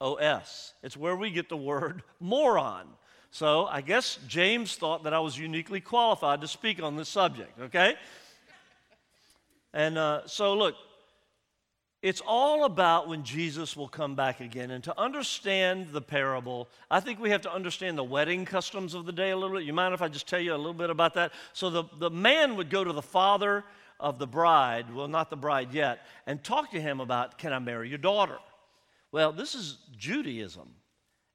O 0.00 0.14
S. 0.14 0.72
It's 0.82 0.96
where 0.96 1.16
we 1.16 1.30
get 1.30 1.48
the 1.48 1.56
word 1.56 2.02
moron. 2.20 2.86
So 3.30 3.66
I 3.66 3.80
guess 3.80 4.18
James 4.28 4.76
thought 4.76 5.02
that 5.04 5.12
I 5.12 5.18
was 5.18 5.36
uniquely 5.36 5.80
qualified 5.80 6.40
to 6.40 6.48
speak 6.48 6.80
on 6.82 6.96
this 6.96 7.08
subject, 7.08 7.60
okay? 7.60 7.96
And 9.72 9.98
uh, 9.98 10.26
so, 10.26 10.54
look, 10.54 10.76
it's 12.04 12.20
all 12.26 12.66
about 12.66 13.08
when 13.08 13.24
Jesus 13.24 13.78
will 13.78 13.88
come 13.88 14.14
back 14.14 14.40
again. 14.40 14.70
And 14.72 14.84
to 14.84 15.00
understand 15.00 15.88
the 15.90 16.02
parable, 16.02 16.68
I 16.90 17.00
think 17.00 17.18
we 17.18 17.30
have 17.30 17.40
to 17.40 17.50
understand 17.50 17.96
the 17.96 18.04
wedding 18.04 18.44
customs 18.44 18.92
of 18.92 19.06
the 19.06 19.12
day 19.12 19.30
a 19.30 19.36
little 19.38 19.56
bit. 19.56 19.64
You 19.64 19.72
mind 19.72 19.94
if 19.94 20.02
I 20.02 20.08
just 20.08 20.28
tell 20.28 20.38
you 20.38 20.54
a 20.54 20.58
little 20.58 20.74
bit 20.74 20.90
about 20.90 21.14
that? 21.14 21.32
So 21.54 21.70
the, 21.70 21.84
the 21.98 22.10
man 22.10 22.56
would 22.56 22.68
go 22.68 22.84
to 22.84 22.92
the 22.92 23.00
father 23.00 23.64
of 23.98 24.18
the 24.18 24.26
bride, 24.26 24.94
well, 24.94 25.08
not 25.08 25.30
the 25.30 25.38
bride 25.38 25.72
yet, 25.72 26.00
and 26.26 26.44
talk 26.44 26.72
to 26.72 26.80
him 26.80 27.00
about, 27.00 27.38
can 27.38 27.54
I 27.54 27.58
marry 27.58 27.88
your 27.88 27.96
daughter? 27.96 28.36
Well, 29.10 29.32
this 29.32 29.54
is 29.54 29.78
Judaism. 29.96 30.68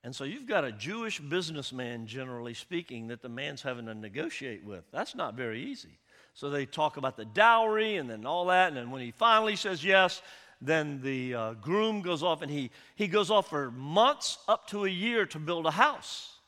And 0.03 0.15
so 0.15 0.23
you've 0.23 0.45
got 0.45 0.65
a 0.65 0.71
Jewish 0.71 1.19
businessman, 1.19 2.05
generally 2.05 2.53
speaking, 2.53 3.07
that 3.07 3.23
the 3.23 3.29
man's 3.29 3.63
having 3.63 3.87
to 3.87 3.95
negotiate 3.95 4.63
with. 4.63 4.83
That's 4.91 5.15
not 5.15 5.33
very 5.33 5.63
easy. 5.63 5.97
So 6.35 6.51
they 6.51 6.67
talk 6.67 6.97
about 6.97 7.17
the 7.17 7.25
dowry 7.25 7.95
and 7.95 8.07
then 8.07 8.27
all 8.27 8.45
that. 8.45 8.67
And 8.67 8.77
then 8.77 8.91
when 8.91 9.01
he 9.01 9.09
finally 9.09 9.55
says 9.55 9.83
yes, 9.83 10.21
then 10.61 11.01
the 11.01 11.33
uh, 11.33 11.53
groom 11.53 12.01
goes 12.01 12.21
off 12.21 12.41
and 12.41 12.51
he, 12.51 12.71
he 12.95 13.07
goes 13.07 13.31
off 13.31 13.49
for 13.49 13.71
months 13.71 14.39
up 14.47 14.67
to 14.67 14.85
a 14.85 14.89
year 14.89 15.25
to 15.27 15.39
build 15.39 15.65
a 15.65 15.71
house. 15.71 16.39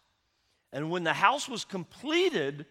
And 0.73 0.89
when 0.89 1.03
the 1.03 1.13
house 1.13 1.47
was 1.47 1.63
completed, 1.63 2.65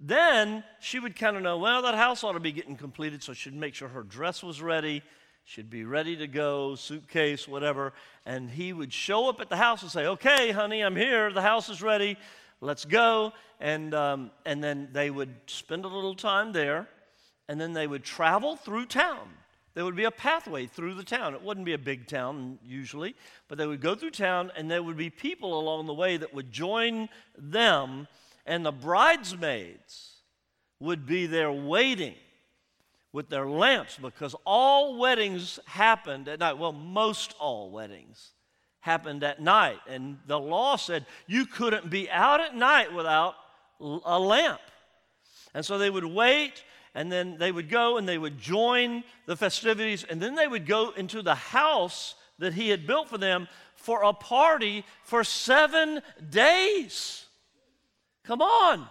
then 0.00 0.64
she 0.80 0.98
would 0.98 1.14
kind 1.14 1.36
of 1.36 1.42
know, 1.42 1.58
well, 1.58 1.82
that 1.82 1.94
house 1.94 2.24
ought 2.24 2.32
to 2.32 2.40
be 2.40 2.52
getting 2.52 2.76
completed, 2.76 3.22
so 3.22 3.32
she'd 3.32 3.54
make 3.54 3.74
sure 3.74 3.88
her 3.88 4.02
dress 4.02 4.42
was 4.42 4.60
ready. 4.60 5.02
She'd 5.44 5.70
be 5.70 5.84
ready 5.84 6.16
to 6.16 6.26
go, 6.26 6.74
suitcase, 6.74 7.46
whatever. 7.46 7.92
And 8.26 8.50
he 8.50 8.72
would 8.72 8.92
show 8.92 9.28
up 9.28 9.40
at 9.40 9.48
the 9.48 9.56
house 9.56 9.82
and 9.82 9.90
say, 9.90 10.06
okay, 10.06 10.52
honey, 10.52 10.80
I'm 10.80 10.96
here. 10.96 11.32
The 11.32 11.42
house 11.42 11.68
is 11.68 11.82
ready. 11.82 12.16
Let's 12.60 12.84
go. 12.84 13.32
And, 13.58 13.94
um, 13.94 14.30
and 14.44 14.62
then 14.62 14.88
they 14.92 15.10
would 15.10 15.34
spend 15.46 15.84
a 15.84 15.88
little 15.88 16.14
time 16.14 16.52
there. 16.52 16.88
And 17.48 17.60
then 17.60 17.72
they 17.72 17.86
would 17.86 18.04
travel 18.04 18.56
through 18.56 18.86
town 18.86 19.28
there 19.74 19.84
would 19.84 19.96
be 19.96 20.04
a 20.04 20.10
pathway 20.10 20.66
through 20.66 20.94
the 20.94 21.04
town. 21.04 21.34
It 21.34 21.42
wouldn't 21.42 21.66
be 21.66 21.74
a 21.74 21.78
big 21.78 22.06
town 22.06 22.58
usually, 22.64 23.14
but 23.48 23.58
they 23.58 23.66
would 23.66 23.80
go 23.80 23.94
through 23.94 24.10
town 24.10 24.50
and 24.56 24.70
there 24.70 24.82
would 24.82 24.96
be 24.96 25.10
people 25.10 25.58
along 25.58 25.86
the 25.86 25.94
way 25.94 26.16
that 26.16 26.34
would 26.34 26.50
join 26.50 27.08
them, 27.38 28.08
and 28.46 28.64
the 28.64 28.72
bridesmaids 28.72 30.16
would 30.80 31.06
be 31.06 31.26
there 31.26 31.52
waiting 31.52 32.14
with 33.12 33.28
their 33.28 33.46
lamps 33.46 33.98
because 34.00 34.34
all 34.44 34.98
weddings 34.98 35.58
happened 35.66 36.28
at 36.28 36.40
night. 36.40 36.58
Well, 36.58 36.72
most 36.72 37.34
all 37.38 37.70
weddings 37.70 38.32
happened 38.80 39.22
at 39.22 39.40
night. 39.40 39.78
And 39.88 40.18
the 40.26 40.38
law 40.38 40.76
said 40.76 41.06
you 41.26 41.46
couldn't 41.46 41.90
be 41.90 42.10
out 42.10 42.40
at 42.40 42.54
night 42.54 42.92
without 42.92 43.34
a 43.80 44.18
lamp. 44.18 44.60
And 45.54 45.64
so 45.64 45.78
they 45.78 45.90
would 45.90 46.04
wait 46.04 46.64
and 46.94 47.10
then 47.10 47.36
they 47.38 47.52
would 47.52 47.68
go 47.68 47.96
and 47.96 48.08
they 48.08 48.18
would 48.18 48.38
join 48.38 49.04
the 49.26 49.36
festivities, 49.36 50.04
and 50.04 50.20
then 50.20 50.34
they 50.34 50.48
would 50.48 50.66
go 50.66 50.90
into 50.90 51.22
the 51.22 51.34
house 51.34 52.14
that 52.38 52.54
he 52.54 52.68
had 52.68 52.86
built 52.86 53.08
for 53.08 53.18
them 53.18 53.48
for 53.76 54.02
a 54.02 54.12
party 54.12 54.84
for 55.04 55.24
seven 55.24 56.00
days. 56.30 57.26
Come 58.24 58.42
on. 58.42 58.86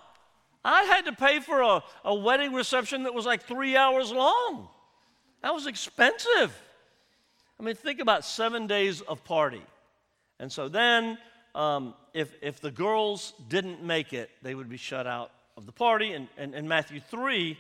I 0.63 0.84
had 0.84 1.06
to 1.06 1.13
pay 1.13 1.39
for 1.39 1.62
a, 1.62 1.84
a 2.03 2.13
wedding 2.13 2.53
reception 2.53 3.03
that 3.03 3.13
was 3.13 3.25
like 3.25 3.44
three 3.44 3.75
hours 3.75 4.12
long. 4.12 4.68
That 5.41 5.53
was 5.53 5.68
expensive. 5.68 6.53
I 7.60 7.63
mean, 7.63 7.75
think 7.75 8.00
about 8.00 8.25
seven 8.25 8.68
days 8.68 9.01
of 9.01 9.24
party. 9.24 9.62
And 10.39 10.51
so 10.51 10.70
then, 10.70 11.18
um, 11.56 11.94
if, 12.13 12.34
if 12.41 12.62
the 12.62 12.72
girls 12.72 13.34
didn't 13.48 13.84
make 13.84 14.13
it, 14.13 14.29
they 14.41 14.56
would 14.56 14.70
be 14.70 14.77
shut 14.77 15.08
out 15.08 15.32
of 15.58 15.65
the 15.65 15.72
party. 15.72 16.13
And 16.13 16.56
in 16.56 16.68
Matthew 16.68 17.00
3, 17.00 17.58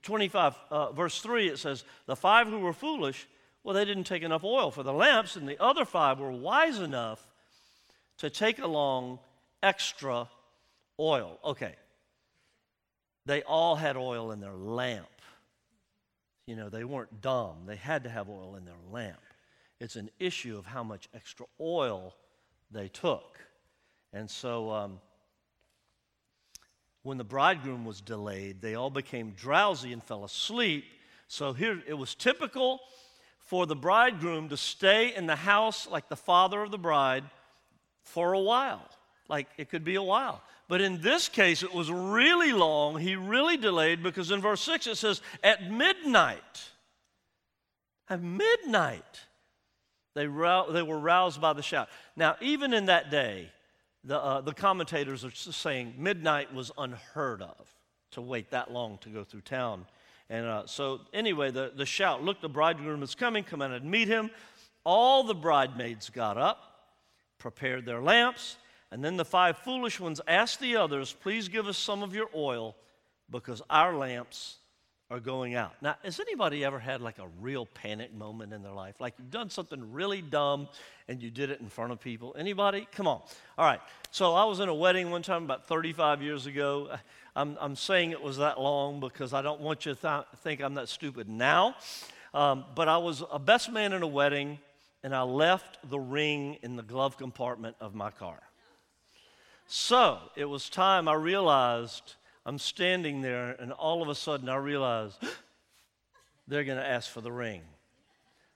25, 0.00 0.54
uh, 0.70 0.92
verse 0.92 1.20
3, 1.20 1.48
it 1.48 1.58
says, 1.58 1.84
The 2.06 2.16
five 2.16 2.48
who 2.48 2.60
were 2.60 2.72
foolish, 2.72 3.28
well, 3.62 3.74
they 3.74 3.84
didn't 3.84 4.04
take 4.04 4.22
enough 4.22 4.44
oil 4.44 4.70
for 4.70 4.82
the 4.82 4.92
lamps, 4.92 5.36
and 5.36 5.48
the 5.48 5.62
other 5.62 5.84
five 5.84 6.18
were 6.18 6.32
wise 6.32 6.78
enough 6.78 7.26
to 8.18 8.30
take 8.30 8.58
along 8.58 9.18
extra 9.62 10.28
oil. 10.98 11.38
Okay. 11.44 11.74
They 13.26 13.42
all 13.42 13.76
had 13.76 13.96
oil 13.96 14.32
in 14.32 14.40
their 14.40 14.54
lamp. 14.54 15.06
You 16.46 16.56
know, 16.56 16.68
they 16.68 16.84
weren't 16.84 17.20
dumb, 17.20 17.66
they 17.66 17.76
had 17.76 18.04
to 18.04 18.10
have 18.10 18.28
oil 18.28 18.56
in 18.56 18.64
their 18.64 18.74
lamp. 18.90 19.20
It's 19.78 19.96
an 19.96 20.10
issue 20.18 20.58
of 20.58 20.66
how 20.66 20.82
much 20.82 21.08
extra 21.14 21.46
oil 21.60 22.14
they 22.70 22.88
took. 22.88 23.38
And 24.12 24.28
so, 24.28 24.70
um, 24.70 25.00
when 27.02 27.18
the 27.18 27.24
bridegroom 27.24 27.84
was 27.84 28.00
delayed, 28.00 28.60
they 28.60 28.74
all 28.74 28.90
became 28.90 29.30
drowsy 29.32 29.92
and 29.92 30.02
fell 30.02 30.24
asleep. 30.24 30.84
So 31.28 31.52
here 31.52 31.82
it 31.86 31.94
was 31.94 32.14
typical 32.14 32.80
for 33.38 33.66
the 33.66 33.76
bridegroom 33.76 34.48
to 34.50 34.56
stay 34.56 35.14
in 35.14 35.26
the 35.26 35.36
house 35.36 35.88
like 35.88 36.08
the 36.08 36.16
father 36.16 36.62
of 36.62 36.70
the 36.70 36.78
bride 36.78 37.24
for 38.02 38.32
a 38.32 38.40
while. 38.40 38.88
Like 39.28 39.48
it 39.56 39.68
could 39.68 39.84
be 39.84 39.96
a 39.96 40.02
while. 40.02 40.42
But 40.68 40.80
in 40.80 41.00
this 41.00 41.28
case, 41.28 41.62
it 41.62 41.74
was 41.74 41.90
really 41.90 42.52
long. 42.52 42.98
He 42.98 43.16
really 43.16 43.56
delayed 43.56 44.02
because 44.02 44.30
in 44.30 44.40
verse 44.40 44.60
6 44.62 44.86
it 44.86 44.96
says, 44.96 45.20
At 45.42 45.70
midnight, 45.70 46.70
at 48.08 48.22
midnight, 48.22 49.20
they, 50.14 50.26
they 50.26 50.82
were 50.82 50.98
roused 50.98 51.40
by 51.40 51.52
the 51.52 51.62
shout. 51.62 51.88
Now, 52.16 52.36
even 52.40 52.72
in 52.72 52.86
that 52.86 53.10
day, 53.10 53.50
the, 54.04 54.18
uh, 54.18 54.40
the 54.40 54.52
commentators 54.52 55.24
are 55.24 55.30
saying 55.30 55.94
midnight 55.96 56.52
was 56.52 56.70
unheard 56.76 57.42
of 57.42 57.74
to 58.12 58.20
wait 58.20 58.50
that 58.50 58.72
long 58.72 58.98
to 58.98 59.08
go 59.08 59.24
through 59.24 59.42
town. 59.42 59.86
And 60.28 60.46
uh, 60.46 60.66
so, 60.66 61.00
anyway, 61.12 61.50
the, 61.50 61.72
the 61.74 61.86
shout, 61.86 62.22
Look, 62.22 62.40
the 62.40 62.48
bridegroom 62.48 63.02
is 63.02 63.14
coming, 63.14 63.44
come 63.44 63.62
out 63.62 63.70
and 63.70 63.90
meet 63.90 64.08
him. 64.08 64.30
All 64.84 65.22
the 65.22 65.34
bridesmaids 65.34 66.10
got 66.10 66.36
up, 66.36 66.58
prepared 67.38 67.86
their 67.86 68.02
lamps, 68.02 68.56
and 68.90 69.04
then 69.04 69.16
the 69.16 69.24
five 69.24 69.58
foolish 69.58 70.00
ones 70.00 70.20
asked 70.26 70.60
the 70.60 70.76
others, 70.76 71.12
Please 71.12 71.48
give 71.48 71.66
us 71.66 71.78
some 71.78 72.02
of 72.02 72.14
your 72.14 72.28
oil 72.34 72.76
because 73.30 73.62
our 73.70 73.96
lamps 73.96 74.56
are 75.12 75.20
going 75.20 75.54
out. 75.54 75.74
Now, 75.82 75.96
has 76.02 76.18
anybody 76.20 76.64
ever 76.64 76.78
had 76.78 77.02
like 77.02 77.18
a 77.18 77.26
real 77.38 77.66
panic 77.66 78.14
moment 78.14 78.54
in 78.54 78.62
their 78.62 78.72
life? 78.72 78.94
Like 78.98 79.12
you've 79.18 79.30
done 79.30 79.50
something 79.50 79.92
really 79.92 80.22
dumb 80.22 80.68
and 81.06 81.22
you 81.22 81.30
did 81.30 81.50
it 81.50 81.60
in 81.60 81.68
front 81.68 81.92
of 81.92 82.00
people? 82.00 82.34
Anybody? 82.38 82.88
Come 82.92 83.06
on. 83.06 83.20
All 83.58 83.66
right. 83.66 83.80
So 84.10 84.32
I 84.32 84.44
was 84.44 84.60
in 84.60 84.70
a 84.70 84.74
wedding 84.74 85.10
one 85.10 85.22
time 85.22 85.44
about 85.44 85.68
35 85.68 86.22
years 86.22 86.46
ago. 86.46 86.96
I'm, 87.36 87.56
I'm 87.60 87.76
saying 87.76 88.10
it 88.10 88.22
was 88.22 88.38
that 88.38 88.60
long 88.60 89.00
because 89.00 89.32
I 89.32 89.40
don't 89.42 89.60
want 89.60 89.86
you 89.86 89.94
to 89.94 90.00
th- 90.00 90.24
think 90.42 90.60
I'm 90.60 90.74
that 90.74 90.88
stupid 90.88 91.28
now. 91.28 91.76
Um, 92.34 92.64
but 92.74 92.88
I 92.88 92.98
was 92.98 93.22
a 93.30 93.38
best 93.38 93.70
man 93.70 93.92
in 93.92 94.02
a 94.02 94.06
wedding 94.06 94.58
and 95.02 95.14
I 95.14 95.22
left 95.22 95.78
the 95.90 96.00
ring 96.00 96.58
in 96.62 96.76
the 96.76 96.82
glove 96.82 97.18
compartment 97.18 97.76
of 97.80 97.94
my 97.94 98.10
car. 98.10 98.38
So 99.66 100.18
it 100.36 100.44
was 100.46 100.68
time 100.68 101.08
I 101.08 101.14
realized 101.14 102.16
I'm 102.44 102.58
standing 102.58 103.22
there, 103.22 103.56
and 103.58 103.72
all 103.72 104.02
of 104.02 104.08
a 104.08 104.14
sudden 104.14 104.48
I 104.48 104.56
realize 104.56 105.12
they're 106.48 106.64
going 106.64 106.78
to 106.78 106.86
ask 106.86 107.10
for 107.10 107.20
the 107.20 107.30
ring. 107.30 107.62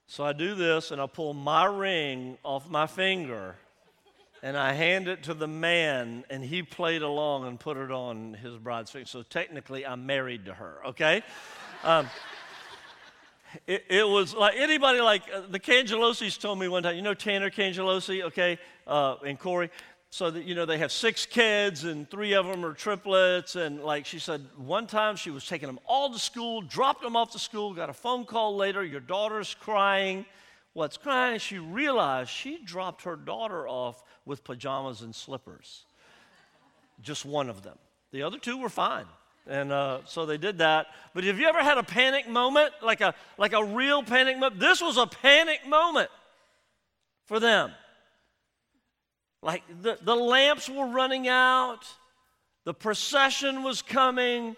So 0.09 0.25
I 0.25 0.33
do 0.33 0.55
this, 0.55 0.91
and 0.91 1.01
I 1.01 1.07
pull 1.07 1.35
my 1.35 1.65
ring 1.67 2.39
off 2.45 2.69
my 2.69 2.87
finger, 2.87 3.57
and 4.43 4.57
I 4.57 4.73
hand 4.73 5.09
it 5.09 5.25
to 5.25 5.35
the 5.35 5.49
man, 5.49 6.25
and 6.31 6.43
he 6.43 6.63
played 6.63 7.03
along 7.03 7.47
and 7.47 7.59
put 7.59 7.77
it 7.77 7.91
on 7.91 8.35
his 8.35 8.57
bride's 8.57 8.91
finger. 8.91 9.07
So 9.07 9.23
technically, 9.23 9.87
I'm 9.87 10.07
married 10.07 10.47
to 10.47 10.55
her, 10.55 10.79
okay? 10.87 11.23
Um, 11.85 12.09
it, 13.67 13.85
it, 13.89 14.09
was 14.09 14.35
like 14.35 14.55
anybody 14.57 15.01
like 15.01 15.23
uh, 15.33 15.43
the 15.49 15.61
Cangelosis 15.61 16.41
told 16.41 16.59
me 16.59 16.67
one 16.67 16.83
time, 16.83 16.97
you 16.97 17.03
know 17.03 17.15
Tanner 17.15 17.51
Cangelosi, 17.51 18.23
okay, 18.25 18.59
uh, 18.87 19.17
and 19.25 19.39
Corey? 19.39 19.71
So 20.11 20.31
that 20.31 20.45
you 20.45 20.55
know 20.55 20.65
they 20.65 20.79
have 20.79 20.93
six 20.93 21.27
kids 21.27 21.85
and 21.85 22.09
three 22.11 22.35
of 22.35 22.47
them 22.47 22.65
are 22.65 22.73
triplets 22.73 23.57
and 23.57 23.83
like 23.83 24.07
she 24.07 24.19
said 24.19 24.45
one 24.57 24.87
time 24.87 25.17
she 25.17 25.31
was 25.31 25.47
taking 25.47 25.67
them 25.67 25.81
all 25.85 26.13
to 26.13 26.19
school 26.19 26.61
dropped 26.63 27.03
them 27.03 27.17
off 27.17 27.33
to 27.33 27.39
school 27.39 27.75
got 27.75 27.91
a 27.91 27.93
phone 27.93 28.25
call 28.25 28.57
later 28.57 28.85
your 28.85 29.01
daughter's 29.01 29.55
crying 29.55 30.25
what's 30.73 30.97
crying 30.97 31.39
she 31.39 31.59
realized 31.59 32.31
she 32.31 32.59
dropped 32.65 33.03
her 33.03 33.17
daughter 33.17 33.67
off 33.69 34.03
with 34.25 34.45
pajamas 34.45 35.03
and 35.03 35.15
slippers 35.15 35.87
just 37.03 37.25
one 37.25 37.49
of 37.49 37.63
them. 37.63 37.79
The 38.13 38.23
other 38.23 38.39
two 38.39 38.59
were 38.59 38.69
fine. 38.69 39.07
And 39.47 39.71
uh, 39.71 40.01
so 40.07 40.27
they 40.27 40.39
did 40.39 40.59
that. 40.59 40.89
But 41.15 41.25
have 41.25 41.39
you 41.39 41.47
ever 41.47 41.63
had 41.63 41.79
a 41.79 41.83
panic 41.83 42.29
moment, 42.29 42.73
like 42.83 43.01
a, 43.01 43.15
like 43.39 43.53
a 43.53 43.63
real 43.63 44.03
panic 44.03 44.39
moment? 44.39 44.61
This 44.61 44.81
was 44.81 44.97
a 44.97 45.07
panic 45.07 45.67
moment 45.69 46.11
for 47.27 47.39
them. 47.39 47.71
Like 49.47 49.63
the, 49.81 49.97
the 50.03 50.17
lamps 50.17 50.69
were 50.69 50.89
running 50.89 51.29
out, 51.29 51.87
the 52.65 52.75
procession 52.75 53.63
was 53.63 53.81
coming, 53.81 54.57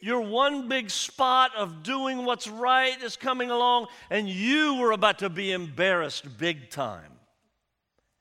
your 0.00 0.20
one 0.20 0.68
big 0.68 0.90
spot 0.90 1.52
of 1.56 1.82
doing 1.82 2.26
what's 2.26 2.46
right 2.46 3.02
is 3.02 3.16
coming 3.16 3.50
along, 3.50 3.86
and 4.10 4.28
you 4.28 4.74
were 4.74 4.92
about 4.92 5.20
to 5.20 5.30
be 5.30 5.52
embarrassed 5.52 6.36
big 6.36 6.68
time. 6.68 7.12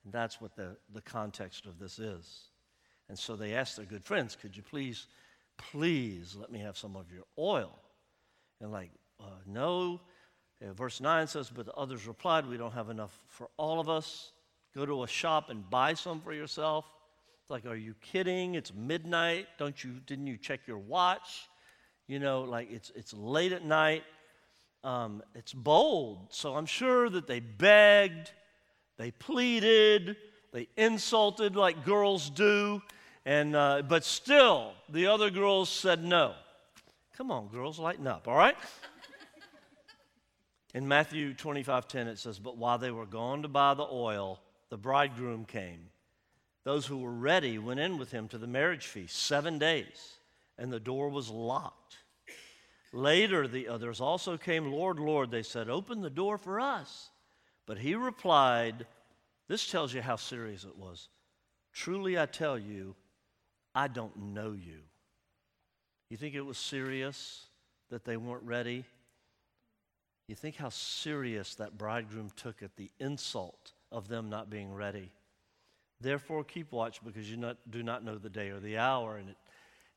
And 0.05 0.13
that's 0.13 0.39
what 0.39 0.55
the, 0.55 0.77
the 0.93 1.01
context 1.01 1.65
of 1.65 1.79
this 1.79 1.99
is. 1.99 2.45
And 3.09 3.19
so 3.19 3.35
they 3.35 3.53
asked 3.53 3.75
their 3.75 3.85
good 3.85 4.05
friends, 4.05 4.37
Could 4.37 4.55
you 4.55 4.63
please, 4.63 5.07
please 5.57 6.37
let 6.39 6.49
me 6.49 6.59
have 6.59 6.77
some 6.77 6.95
of 6.95 7.11
your 7.11 7.25
oil? 7.37 7.77
And 8.61 8.71
like, 8.71 8.91
uh, 9.19 9.25
no. 9.45 9.99
Verse 10.61 11.01
9 11.01 11.27
says, 11.27 11.51
But 11.53 11.65
the 11.65 11.73
others 11.73 12.07
replied, 12.07 12.47
We 12.47 12.55
don't 12.55 12.73
have 12.73 12.89
enough 12.89 13.19
for 13.27 13.49
all 13.57 13.81
of 13.81 13.89
us. 13.89 14.31
Go 14.75 14.85
to 14.85 15.03
a 15.03 15.07
shop 15.07 15.49
and 15.49 15.67
buy 15.69 15.93
some 15.93 16.19
for 16.19 16.33
yourself. 16.33 16.85
It's 17.41 17.49
like, 17.49 17.65
are 17.65 17.75
you 17.75 17.95
kidding? 18.01 18.55
It's 18.55 18.73
midnight. 18.73 19.47
Don't 19.57 19.81
you, 19.83 20.01
didn't 20.05 20.27
you 20.27 20.37
check 20.37 20.61
your 20.67 20.79
watch? 20.79 21.47
You 22.07 22.19
know, 22.19 22.41
like 22.41 22.69
it's, 22.71 22.91
it's 22.93 23.13
late 23.13 23.53
at 23.53 23.63
night. 23.63 24.03
Um, 24.83 25.23
it's 25.33 25.53
bold. 25.53 26.27
So 26.29 26.55
I'm 26.55 26.65
sure 26.65 27.09
that 27.09 27.25
they 27.25 27.39
begged, 27.39 28.31
they 28.97 29.11
pleaded, 29.11 30.17
they 30.51 30.67
insulted 30.75 31.55
like 31.55 31.85
girls 31.85 32.29
do. 32.29 32.81
And, 33.25 33.55
uh, 33.55 33.81
but 33.87 34.03
still, 34.03 34.73
the 34.89 35.07
other 35.07 35.29
girls 35.29 35.69
said 35.69 36.03
no. 36.03 36.33
Come 37.17 37.31
on, 37.31 37.47
girls, 37.47 37.79
lighten 37.79 38.07
up, 38.07 38.27
all 38.27 38.35
right? 38.35 38.57
In 40.73 40.87
Matthew 40.87 41.33
25 41.33 41.87
10, 41.87 42.07
it 42.07 42.19
says, 42.19 42.39
But 42.39 42.57
while 42.57 42.77
they 42.77 42.91
were 42.91 43.05
gone 43.05 43.41
to 43.43 43.47
buy 43.47 43.73
the 43.73 43.87
oil, 43.89 44.39
the 44.75 44.81
bridegroom 44.81 45.45
came. 45.45 45.87
Those 46.65 46.85
who 46.85 46.97
were 46.97 47.13
ready 47.13 47.57
went 47.57 47.79
in 47.79 47.97
with 47.97 48.11
him 48.11 48.27
to 48.27 48.37
the 48.37 48.45
marriage 48.45 48.87
feast, 48.87 49.15
seven 49.15 49.57
days 49.57 50.17
and 50.57 50.69
the 50.69 50.81
door 50.81 51.07
was 51.07 51.29
locked. 51.29 51.99
Later, 52.91 53.47
the 53.47 53.69
others 53.69 54.01
also 54.01 54.35
came. 54.35 54.73
Lord, 54.73 54.99
Lord, 54.99 55.31
they 55.31 55.43
said, 55.43 55.69
Open 55.69 56.01
the 56.01 56.09
door 56.09 56.37
for 56.37 56.59
us. 56.59 57.09
But 57.65 57.77
he 57.77 57.95
replied, 57.95 58.85
This 59.47 59.65
tells 59.65 59.93
you 59.93 60.01
how 60.01 60.17
serious 60.17 60.65
it 60.65 60.77
was. 60.77 61.07
Truly, 61.71 62.19
I 62.19 62.25
tell 62.25 62.59
you, 62.59 62.95
I 63.73 63.87
don't 63.87 64.33
know 64.33 64.51
you. 64.51 64.79
You 66.09 66.17
think 66.17 66.35
it 66.35 66.41
was 66.41 66.57
serious 66.57 67.45
that 67.91 68.03
they 68.03 68.17
weren't 68.17 68.43
ready? 68.43 68.83
You 70.27 70.35
think 70.35 70.57
how 70.57 70.67
serious 70.67 71.55
that 71.55 71.77
bridegroom 71.77 72.29
took 72.35 72.61
it, 72.61 72.71
the 72.75 72.91
insult 72.99 73.71
of 73.95 74.07
them 74.07 74.29
not 74.29 74.49
being 74.49 74.73
ready. 74.73 75.11
Therefore, 76.01 76.43
keep 76.43 76.71
watch 76.71 77.03
because 77.03 77.29
you 77.29 77.37
not, 77.37 77.57
do 77.69 77.81
not 77.81 78.03
know 78.03 78.17
the 78.17 78.29
day 78.29 78.49
or 78.49 78.59
the 78.59 78.77
hour. 78.77 79.17
And 79.17 79.29
it 79.29 79.37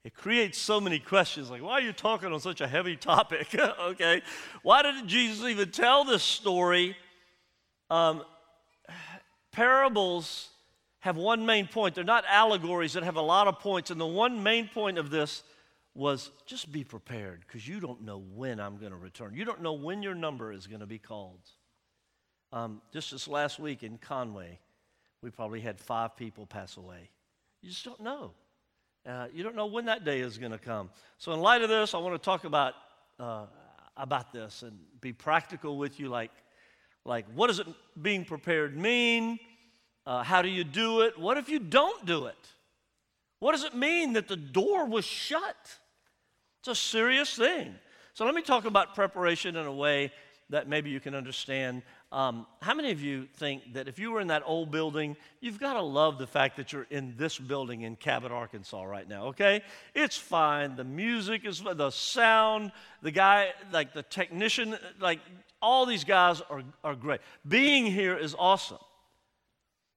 it 0.04 0.14
creates 0.14 0.58
so 0.58 0.80
many 0.80 0.98
questions 0.98 1.50
like, 1.50 1.62
why 1.62 1.72
are 1.72 1.80
you 1.80 1.92
talking 1.92 2.32
on 2.32 2.40
such 2.40 2.60
a 2.60 2.68
heavy 2.68 2.96
topic? 2.96 3.54
okay. 3.80 4.22
Why 4.62 4.82
did 4.82 5.06
Jesus 5.06 5.44
even 5.44 5.70
tell 5.70 6.04
this 6.04 6.22
story? 6.22 6.96
Um, 7.90 8.22
parables 9.52 10.48
have 11.00 11.16
one 11.16 11.44
main 11.44 11.66
point. 11.66 11.94
They're 11.94 12.04
not 12.04 12.24
allegories 12.28 12.92
that 12.92 13.02
have 13.02 13.16
a 13.16 13.20
lot 13.22 13.48
of 13.48 13.58
points. 13.58 13.90
And 13.90 14.00
the 14.00 14.06
one 14.06 14.42
main 14.42 14.68
point 14.68 14.98
of 14.98 15.10
this 15.10 15.42
was 15.94 16.30
just 16.46 16.70
be 16.70 16.84
prepared 16.84 17.42
because 17.46 17.66
you 17.66 17.80
don't 17.80 18.02
know 18.02 18.18
when 18.18 18.60
I'm 18.60 18.78
going 18.78 18.92
to 18.92 18.98
return. 18.98 19.34
You 19.34 19.44
don't 19.44 19.62
know 19.62 19.72
when 19.72 20.02
your 20.02 20.14
number 20.14 20.52
is 20.52 20.66
going 20.66 20.80
to 20.80 20.86
be 20.86 20.98
called. 20.98 21.40
Um, 22.52 22.80
just 22.92 23.10
this 23.10 23.28
last 23.28 23.58
week 23.58 23.82
in 23.82 23.98
Conway, 23.98 24.58
we 25.22 25.30
probably 25.30 25.60
had 25.60 25.78
five 25.78 26.16
people 26.16 26.46
pass 26.46 26.76
away. 26.76 27.10
You 27.62 27.68
just 27.68 27.84
don't 27.84 28.00
know. 28.00 28.32
Uh, 29.06 29.26
you 29.32 29.42
don't 29.42 29.56
know 29.56 29.66
when 29.66 29.86
that 29.86 30.04
day 30.04 30.20
is 30.20 30.38
going 30.38 30.52
to 30.52 30.58
come. 30.58 30.90
So, 31.18 31.32
in 31.32 31.40
light 31.40 31.62
of 31.62 31.68
this, 31.68 31.94
I 31.94 31.98
want 31.98 32.14
to 32.14 32.24
talk 32.24 32.44
about, 32.44 32.74
uh, 33.18 33.46
about 33.96 34.32
this 34.32 34.62
and 34.62 34.78
be 35.00 35.12
practical 35.12 35.76
with 35.76 36.00
you 36.00 36.08
like, 36.08 36.30
like 37.04 37.26
what 37.34 37.48
does 37.48 37.58
it 37.58 37.66
being 38.00 38.24
prepared 38.24 38.76
mean? 38.76 39.38
Uh, 40.06 40.22
how 40.22 40.42
do 40.42 40.48
you 40.48 40.64
do 40.64 41.02
it? 41.02 41.18
What 41.18 41.36
if 41.36 41.48
you 41.48 41.58
don't 41.58 42.06
do 42.06 42.26
it? 42.26 42.48
What 43.40 43.52
does 43.52 43.64
it 43.64 43.74
mean 43.74 44.14
that 44.14 44.26
the 44.26 44.36
door 44.36 44.86
was 44.86 45.04
shut? 45.04 45.78
It's 46.60 46.68
a 46.68 46.74
serious 46.74 47.34
thing. 47.34 47.74
So, 48.14 48.24
let 48.24 48.34
me 48.34 48.42
talk 48.42 48.64
about 48.64 48.94
preparation 48.94 49.56
in 49.56 49.66
a 49.66 49.72
way 49.72 50.12
that 50.50 50.68
maybe 50.68 50.90
you 50.90 51.00
can 51.00 51.14
understand 51.14 51.82
um, 52.10 52.46
how 52.62 52.74
many 52.74 52.90
of 52.90 53.02
you 53.02 53.26
think 53.34 53.74
that 53.74 53.86
if 53.86 53.98
you 53.98 54.10
were 54.10 54.20
in 54.20 54.28
that 54.28 54.42
old 54.46 54.70
building, 54.70 55.14
you've 55.40 55.60
got 55.60 55.74
to 55.74 55.82
love 55.82 56.16
the 56.16 56.26
fact 56.26 56.56
that 56.56 56.72
you're 56.72 56.86
in 56.88 57.14
this 57.18 57.38
building 57.38 57.82
in 57.82 57.96
Cabot, 57.96 58.32
Arkansas 58.32 58.82
right 58.82 59.06
now, 59.06 59.26
okay? 59.26 59.62
It's 59.94 60.16
fine. 60.16 60.76
The 60.76 60.84
music 60.84 61.44
is, 61.44 61.62
the 61.62 61.90
sound, 61.90 62.72
the 63.02 63.10
guy, 63.10 63.52
like 63.72 63.92
the 63.92 64.04
technician, 64.04 64.78
like 65.00 65.20
all 65.60 65.84
these 65.84 66.04
guys 66.04 66.40
are, 66.48 66.62
are 66.82 66.94
great. 66.94 67.20
Being 67.46 67.84
here 67.84 68.16
is 68.16 68.34
awesome. 68.38 68.78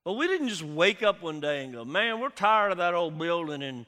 But 0.04 0.14
we 0.14 0.26
didn't 0.26 0.48
just 0.48 0.64
wake 0.64 1.02
up 1.02 1.22
one 1.22 1.40
day 1.40 1.64
and 1.64 1.72
go, 1.72 1.84
man, 1.84 2.20
we're 2.20 2.28
tired 2.28 2.72
of 2.72 2.78
that 2.78 2.92
old 2.92 3.18
building 3.18 3.62
and, 3.62 3.86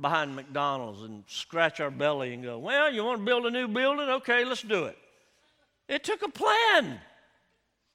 behind 0.00 0.34
McDonald's 0.34 1.02
and 1.02 1.22
scratch 1.28 1.78
our 1.78 1.92
belly 1.92 2.34
and 2.34 2.42
go, 2.42 2.58
well, 2.58 2.92
you 2.92 3.04
want 3.04 3.20
to 3.20 3.24
build 3.24 3.46
a 3.46 3.50
new 3.50 3.68
building? 3.68 4.08
Okay, 4.08 4.44
let's 4.44 4.62
do 4.62 4.86
it. 4.86 4.98
It 5.88 6.02
took 6.02 6.22
a 6.22 6.28
plan. 6.28 6.98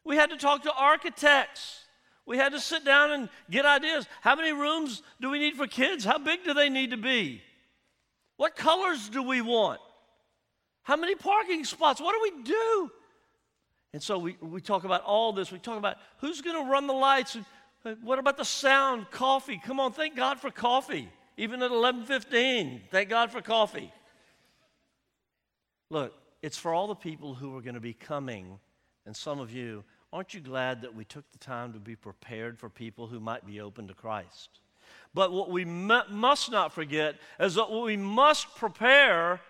We 0.03 0.15
had 0.15 0.29
to 0.31 0.37
talk 0.37 0.63
to 0.63 0.73
architects. 0.73 1.85
We 2.25 2.37
had 2.37 2.53
to 2.53 2.59
sit 2.59 2.85
down 2.85 3.11
and 3.11 3.29
get 3.49 3.65
ideas. 3.65 4.07
How 4.21 4.35
many 4.35 4.53
rooms 4.53 5.01
do 5.19 5.29
we 5.29 5.39
need 5.39 5.55
for 5.55 5.67
kids? 5.67 6.05
How 6.05 6.17
big 6.17 6.43
do 6.43 6.53
they 6.53 6.69
need 6.69 6.91
to 6.91 6.97
be? 6.97 7.41
What 8.37 8.55
colors 8.55 9.09
do 9.09 9.21
we 9.21 9.41
want? 9.41 9.79
How 10.83 10.95
many 10.95 11.15
parking 11.15 11.63
spots? 11.63 12.01
What 12.01 12.13
do 12.13 12.35
we 12.35 12.43
do? 12.43 12.91
And 13.93 14.01
so 14.01 14.17
we, 14.17 14.37
we 14.39 14.61
talk 14.61 14.83
about 14.83 15.03
all 15.03 15.33
this. 15.33 15.51
We 15.51 15.59
talk 15.59 15.77
about 15.77 15.97
who's 16.17 16.41
going 16.41 16.63
to 16.63 16.71
run 16.71 16.87
the 16.87 16.93
lights. 16.93 17.37
What 18.01 18.19
about 18.19 18.37
the 18.37 18.45
sound? 18.45 19.11
Coffee. 19.11 19.61
Come 19.63 19.79
on, 19.79 19.91
thank 19.91 20.15
God 20.15 20.39
for 20.39 20.49
coffee. 20.49 21.09
Even 21.37 21.61
at 21.63 21.71
11:15, 21.71 22.81
thank 22.91 23.09
God 23.09 23.31
for 23.31 23.41
coffee. 23.41 23.91
Look, 25.89 26.13
it's 26.41 26.57
for 26.57 26.73
all 26.73 26.87
the 26.87 26.95
people 26.95 27.33
who 27.33 27.55
are 27.57 27.61
going 27.61 27.75
to 27.75 27.81
be 27.81 27.93
coming 27.93 28.59
and 29.05 29.15
some 29.15 29.39
of 29.39 29.51
you, 29.51 29.83
aren't 30.13 30.33
you 30.33 30.41
glad 30.41 30.81
that 30.81 30.95
we 30.95 31.05
took 31.05 31.29
the 31.31 31.37
time 31.37 31.73
to 31.73 31.79
be 31.79 31.95
prepared 31.95 32.59
for 32.59 32.69
people 32.69 33.07
who 33.07 33.19
might 33.19 33.45
be 33.45 33.61
open 33.61 33.87
to 33.87 33.93
Christ? 33.93 34.49
But 35.13 35.31
what 35.31 35.49
we 35.49 35.65
must 35.65 36.51
not 36.51 36.73
forget 36.73 37.15
is 37.39 37.55
that 37.55 37.71
we 37.71 37.97
must 37.97 38.55
prepare 38.55 39.41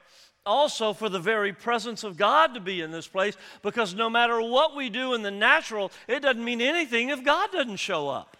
also 0.45 0.93
for 0.93 1.07
the 1.07 1.19
very 1.19 1.53
presence 1.53 2.03
of 2.03 2.17
God 2.17 2.55
to 2.55 2.59
be 2.59 2.81
in 2.81 2.91
this 2.91 3.07
place 3.07 3.37
because 3.61 3.93
no 3.93 4.09
matter 4.09 4.41
what 4.41 4.75
we 4.75 4.89
do 4.89 5.13
in 5.13 5.21
the 5.21 5.31
natural, 5.31 5.91
it 6.07 6.21
doesn't 6.21 6.43
mean 6.43 6.61
anything 6.61 7.09
if 7.09 7.23
God 7.23 7.51
doesn't 7.51 7.77
show 7.77 8.09
up. 8.09 8.37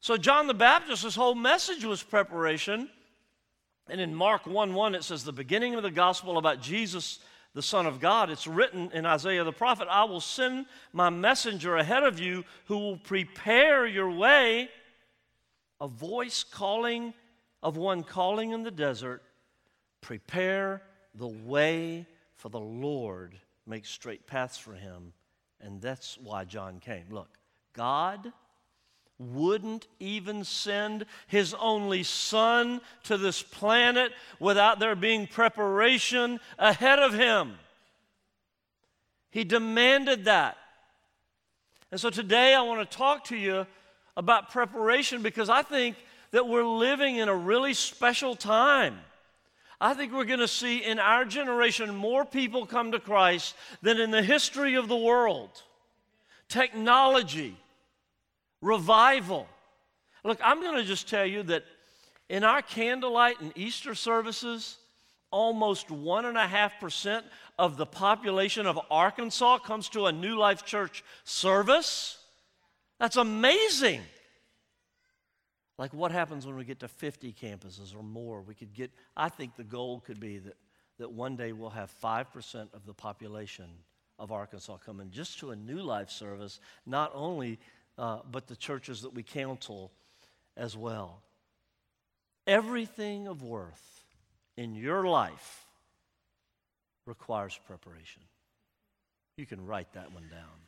So, 0.00 0.16
John 0.16 0.46
the 0.46 0.54
Baptist's 0.54 1.16
whole 1.16 1.34
message 1.34 1.84
was 1.84 2.00
preparation. 2.00 2.88
And 3.88 4.00
in 4.00 4.14
Mark 4.14 4.46
1 4.46 4.72
1, 4.72 4.94
it 4.94 5.02
says, 5.02 5.24
The 5.24 5.32
beginning 5.32 5.74
of 5.74 5.82
the 5.82 5.90
gospel 5.90 6.38
about 6.38 6.60
Jesus 6.60 7.18
the 7.56 7.62
Son 7.62 7.86
of 7.86 8.00
God. 8.00 8.28
It's 8.28 8.46
written 8.46 8.90
in 8.92 9.06
Isaiah 9.06 9.42
the 9.42 9.50
prophet 9.50 9.88
I 9.90 10.04
will 10.04 10.20
send 10.20 10.66
my 10.92 11.08
messenger 11.08 11.78
ahead 11.78 12.02
of 12.02 12.20
you 12.20 12.44
who 12.66 12.76
will 12.76 12.98
prepare 12.98 13.86
your 13.86 14.10
way. 14.10 14.68
A 15.80 15.88
voice 15.88 16.44
calling 16.44 17.14
of 17.62 17.78
one 17.78 18.02
calling 18.02 18.50
in 18.50 18.62
the 18.62 18.70
desert, 18.70 19.22
prepare 20.02 20.82
the 21.14 21.26
way 21.26 22.06
for 22.34 22.50
the 22.50 22.60
Lord, 22.60 23.34
make 23.66 23.86
straight 23.86 24.26
paths 24.26 24.58
for 24.58 24.74
him. 24.74 25.14
And 25.58 25.80
that's 25.80 26.18
why 26.18 26.44
John 26.44 26.78
came. 26.78 27.06
Look, 27.10 27.38
God 27.72 28.34
wouldn't 29.18 29.86
even 29.98 30.44
send 30.44 31.06
his 31.26 31.54
only 31.54 32.02
son 32.02 32.80
to 33.04 33.16
this 33.16 33.42
planet 33.42 34.12
without 34.38 34.78
there 34.78 34.94
being 34.94 35.26
preparation 35.26 36.38
ahead 36.58 36.98
of 36.98 37.14
him. 37.14 37.54
He 39.30 39.44
demanded 39.44 40.26
that. 40.26 40.56
And 41.90 42.00
so 42.00 42.10
today 42.10 42.54
I 42.54 42.62
want 42.62 42.88
to 42.88 42.96
talk 42.96 43.24
to 43.26 43.36
you 43.36 43.66
about 44.16 44.50
preparation 44.50 45.22
because 45.22 45.48
I 45.48 45.62
think 45.62 45.96
that 46.30 46.48
we're 46.48 46.64
living 46.64 47.16
in 47.16 47.28
a 47.28 47.34
really 47.34 47.74
special 47.74 48.34
time. 48.34 48.98
I 49.80 49.94
think 49.94 50.12
we're 50.12 50.24
going 50.24 50.40
to 50.40 50.48
see 50.48 50.82
in 50.82 50.98
our 50.98 51.24
generation 51.24 51.94
more 51.94 52.24
people 52.24 52.66
come 52.66 52.92
to 52.92 52.98
Christ 52.98 53.54
than 53.82 54.00
in 54.00 54.10
the 54.10 54.22
history 54.22 54.74
of 54.74 54.88
the 54.88 54.96
world. 54.96 55.62
Technology, 56.48 57.56
revival. 58.60 59.46
Look, 60.24 60.40
I'm 60.42 60.60
going 60.60 60.76
to 60.76 60.84
just 60.84 61.08
tell 61.08 61.26
you 61.26 61.42
that 61.44 61.64
in 62.28 62.44
our 62.44 62.62
candlelight 62.62 63.40
and 63.40 63.52
Easter 63.56 63.94
services, 63.94 64.78
almost 65.30 65.88
1.5% 65.88 67.22
of 67.58 67.76
the 67.76 67.86
population 67.86 68.66
of 68.66 68.78
Arkansas 68.90 69.58
comes 69.58 69.88
to 69.90 70.06
a 70.06 70.12
New 70.12 70.36
Life 70.36 70.64
Church 70.64 71.04
service. 71.24 72.18
That's 72.98 73.16
amazing. 73.16 74.02
Like 75.78 75.92
what 75.92 76.10
happens 76.10 76.46
when 76.46 76.56
we 76.56 76.64
get 76.64 76.80
to 76.80 76.88
50 76.88 77.34
campuses 77.34 77.94
or 77.94 78.02
more? 78.02 78.40
We 78.40 78.54
could 78.54 78.72
get, 78.72 78.90
I 79.16 79.28
think 79.28 79.56
the 79.56 79.64
goal 79.64 80.00
could 80.00 80.18
be 80.18 80.38
that, 80.38 80.56
that 80.98 81.12
one 81.12 81.36
day 81.36 81.52
we'll 81.52 81.70
have 81.70 81.92
5% 82.02 82.72
of 82.72 82.86
the 82.86 82.94
population 82.94 83.66
of 84.18 84.32
Arkansas 84.32 84.78
coming 84.78 85.10
just 85.10 85.38
to 85.40 85.50
a 85.50 85.56
New 85.56 85.82
Life 85.82 86.10
service, 86.10 86.60
not 86.86 87.12
only, 87.14 87.58
uh, 87.98 88.18
but 88.30 88.46
the 88.46 88.56
churches 88.56 89.02
that 89.02 89.14
we 89.14 89.22
counsel 89.22 89.92
as 90.56 90.76
well. 90.76 91.22
Everything 92.46 93.26
of 93.26 93.42
worth 93.42 94.04
in 94.56 94.74
your 94.74 95.04
life 95.04 95.66
requires 97.04 97.58
preparation. 97.66 98.22
You 99.36 99.46
can 99.46 99.64
write 99.66 99.92
that 99.92 100.12
one 100.12 100.28
down. 100.30 100.60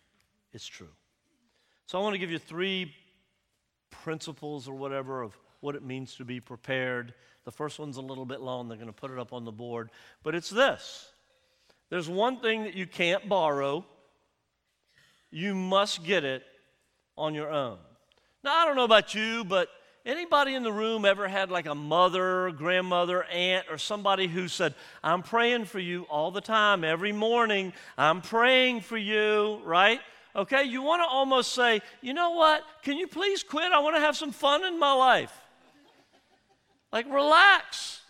It's 0.52 0.66
true. 0.66 0.88
So 1.86 1.98
I 1.98 2.02
want 2.02 2.14
to 2.14 2.18
give 2.18 2.30
you 2.30 2.38
three 2.38 2.94
principles 3.90 4.68
or 4.68 4.74
whatever 4.74 5.22
of 5.22 5.38
what 5.60 5.74
it 5.74 5.82
means 5.82 6.16
to 6.16 6.24
be 6.24 6.40
prepared. 6.40 7.14
The 7.44 7.50
first 7.50 7.78
one's 7.78 7.96
a 7.96 8.02
little 8.02 8.26
bit 8.26 8.40
long. 8.40 8.68
They're 8.68 8.76
going 8.76 8.88
to 8.88 8.92
put 8.92 9.10
it 9.10 9.18
up 9.18 9.32
on 9.32 9.44
the 9.44 9.52
board. 9.52 9.90
But 10.22 10.34
it's 10.34 10.50
this 10.50 11.12
there's 11.90 12.08
one 12.08 12.40
thing 12.40 12.64
that 12.64 12.74
you 12.74 12.86
can't 12.86 13.28
borrow, 13.28 13.84
you 15.30 15.54
must 15.54 16.04
get 16.04 16.24
it 16.24 16.44
on 17.18 17.34
your 17.34 17.50
own. 17.50 17.78
Now, 18.42 18.54
I 18.56 18.64
don't 18.64 18.76
know 18.76 18.84
about 18.84 19.14
you, 19.14 19.44
but 19.44 19.68
anybody 20.06 20.54
in 20.54 20.62
the 20.62 20.72
room 20.72 21.04
ever 21.04 21.28
had 21.28 21.50
like 21.50 21.66
a 21.66 21.74
mother, 21.74 22.50
grandmother, 22.52 23.24
aunt, 23.24 23.66
or 23.70 23.76
somebody 23.76 24.26
who 24.26 24.48
said, 24.48 24.74
I'm 25.02 25.22
praying 25.22 25.66
for 25.66 25.80
you 25.80 26.04
all 26.04 26.30
the 26.30 26.40
time, 26.40 26.84
every 26.84 27.12
morning, 27.12 27.72
I'm 27.98 28.22
praying 28.22 28.82
for 28.82 28.96
you, 28.96 29.60
right? 29.64 30.00
Okay, 30.36 30.64
you 30.64 30.82
want 30.82 31.02
to 31.02 31.06
almost 31.06 31.52
say, 31.52 31.82
you 32.00 32.14
know 32.14 32.30
what? 32.30 32.62
Can 32.82 32.96
you 32.96 33.08
please 33.08 33.42
quit? 33.42 33.72
I 33.72 33.80
want 33.80 33.96
to 33.96 34.00
have 34.00 34.16
some 34.16 34.30
fun 34.30 34.64
in 34.64 34.78
my 34.78 34.92
life. 34.92 35.32
Like, 36.92 37.06
relax. 37.12 38.00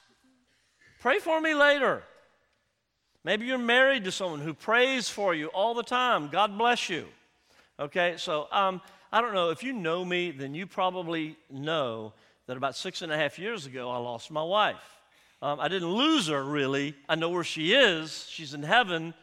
Pray 1.00 1.20
for 1.20 1.40
me 1.40 1.54
later. 1.54 2.02
Maybe 3.24 3.46
you're 3.46 3.58
married 3.58 4.04
to 4.04 4.12
someone 4.12 4.40
who 4.40 4.54
prays 4.54 5.08
for 5.08 5.34
you 5.34 5.46
all 5.48 5.74
the 5.74 5.82
time. 5.82 6.28
God 6.28 6.56
bless 6.58 6.88
you. 6.88 7.06
Okay, 7.80 8.14
so 8.16 8.48
um, 8.50 8.80
I 9.12 9.20
don't 9.20 9.34
know. 9.34 9.50
If 9.50 9.62
you 9.62 9.72
know 9.72 10.04
me, 10.04 10.30
then 10.30 10.54
you 10.54 10.66
probably 10.66 11.36
know 11.50 12.12
that 12.46 12.56
about 12.56 12.76
six 12.76 13.02
and 13.02 13.10
a 13.12 13.16
half 13.16 13.38
years 13.38 13.66
ago, 13.66 13.90
I 13.90 13.98
lost 13.98 14.30
my 14.30 14.42
wife. 14.42 14.98
Um, 15.40 15.60
I 15.60 15.68
didn't 15.68 15.90
lose 15.90 16.28
her 16.28 16.42
really. 16.42 16.94
I 17.08 17.14
know 17.14 17.30
where 17.30 17.44
she 17.44 17.72
is. 17.72 18.26
She's 18.28 18.54
in 18.54 18.62
heaven, 18.62 19.14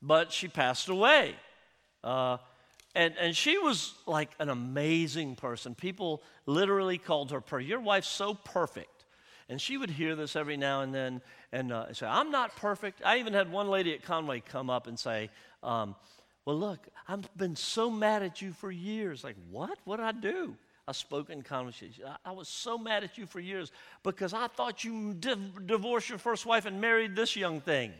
but 0.00 0.32
she 0.32 0.48
passed 0.48 0.88
away. 0.88 1.34
Uh, 2.04 2.38
and, 2.94 3.14
and 3.18 3.36
she 3.36 3.58
was 3.58 3.94
like 4.06 4.30
an 4.38 4.48
amazing 4.48 5.36
person. 5.36 5.74
People 5.74 6.22
literally 6.46 6.96
called 6.96 7.30
her, 7.30 7.60
Your 7.60 7.80
wife's 7.80 8.08
so 8.08 8.32
perfect. 8.32 9.04
And 9.48 9.60
she 9.60 9.76
would 9.76 9.90
hear 9.90 10.16
this 10.16 10.34
every 10.34 10.56
now 10.56 10.80
and 10.80 10.94
then 10.94 11.20
and 11.52 11.72
uh, 11.72 11.92
say, 11.92 12.06
I'm 12.06 12.30
not 12.30 12.56
perfect. 12.56 13.02
I 13.04 13.18
even 13.18 13.32
had 13.32 13.50
one 13.50 13.68
lady 13.68 13.92
at 13.94 14.02
Conway 14.02 14.40
come 14.40 14.70
up 14.70 14.86
and 14.86 14.98
say, 14.98 15.30
um, 15.62 15.94
Well, 16.46 16.56
look, 16.56 16.86
I've 17.08 17.28
been 17.36 17.56
so 17.56 17.90
mad 17.90 18.22
at 18.22 18.40
you 18.40 18.52
for 18.52 18.70
years. 18.70 19.24
Like, 19.24 19.36
what? 19.50 19.76
What 19.84 19.96
did 19.96 20.06
I 20.06 20.12
do? 20.12 20.56
I 20.88 20.92
spoke 20.92 21.28
in 21.28 21.42
conversation. 21.42 22.04
I, 22.06 22.30
I 22.30 22.32
was 22.32 22.48
so 22.48 22.78
mad 22.78 23.02
at 23.02 23.18
you 23.18 23.26
for 23.26 23.40
years 23.40 23.72
because 24.04 24.32
I 24.32 24.46
thought 24.46 24.84
you 24.84 25.14
div- 25.14 25.66
divorced 25.66 26.08
your 26.08 26.18
first 26.18 26.46
wife 26.46 26.64
and 26.64 26.80
married 26.80 27.16
this 27.16 27.34
young 27.34 27.60
thing. 27.60 27.92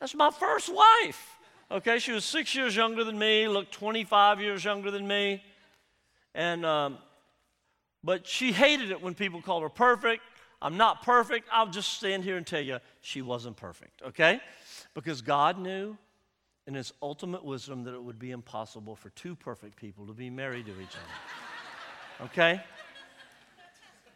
That's 0.00 0.14
my 0.14 0.32
first 0.32 0.74
wife. 0.74 1.38
Okay, 1.70 2.00
she 2.00 2.10
was 2.10 2.24
six 2.24 2.52
years 2.56 2.74
younger 2.74 3.04
than 3.04 3.16
me, 3.16 3.46
looked 3.46 3.72
25 3.72 4.40
years 4.40 4.64
younger 4.64 4.90
than 4.90 5.06
me. 5.06 5.40
And, 6.34 6.66
um, 6.66 6.98
but 8.02 8.26
she 8.26 8.50
hated 8.50 8.90
it 8.90 9.00
when 9.00 9.14
people 9.14 9.40
called 9.40 9.62
her 9.62 9.68
perfect. 9.68 10.22
I'm 10.60 10.76
not 10.76 11.02
perfect. 11.02 11.48
I'll 11.52 11.70
just 11.70 11.92
stand 11.92 12.24
here 12.24 12.36
and 12.36 12.46
tell 12.46 12.60
you 12.60 12.80
she 13.00 13.22
wasn't 13.22 13.56
perfect, 13.56 14.02
okay? 14.02 14.40
Because 14.94 15.22
God 15.22 15.58
knew 15.58 15.96
in 16.66 16.74
His 16.74 16.92
ultimate 17.02 17.44
wisdom 17.44 17.84
that 17.84 17.94
it 17.94 18.02
would 18.02 18.18
be 18.18 18.30
impossible 18.30 18.96
for 18.96 19.10
two 19.10 19.34
perfect 19.34 19.76
people 19.76 20.06
to 20.06 20.12
be 20.12 20.30
married 20.30 20.66
to 20.66 20.72
each 20.72 20.96
other, 20.96 22.26
okay? 22.26 22.62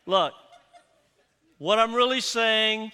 Look, 0.06 0.32
what 1.58 1.78
I'm 1.78 1.94
really 1.94 2.20
saying 2.20 2.92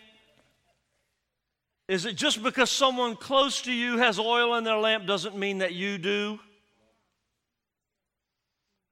is 1.89 2.07
it 2.07 2.17
just 2.17 2.43
because 2.43 2.71
someone 2.71 3.17
close 3.17 3.63
to 3.63 3.73
you 3.73 3.99
has 3.99 4.19
oil 4.19 4.55
in 4.55 4.65
their 4.65 4.79
lamp 4.79 5.07
doesn't 5.07 5.37
mean 5.37 5.59
that 5.59 5.75
you 5.75 5.99
do? 5.99 6.39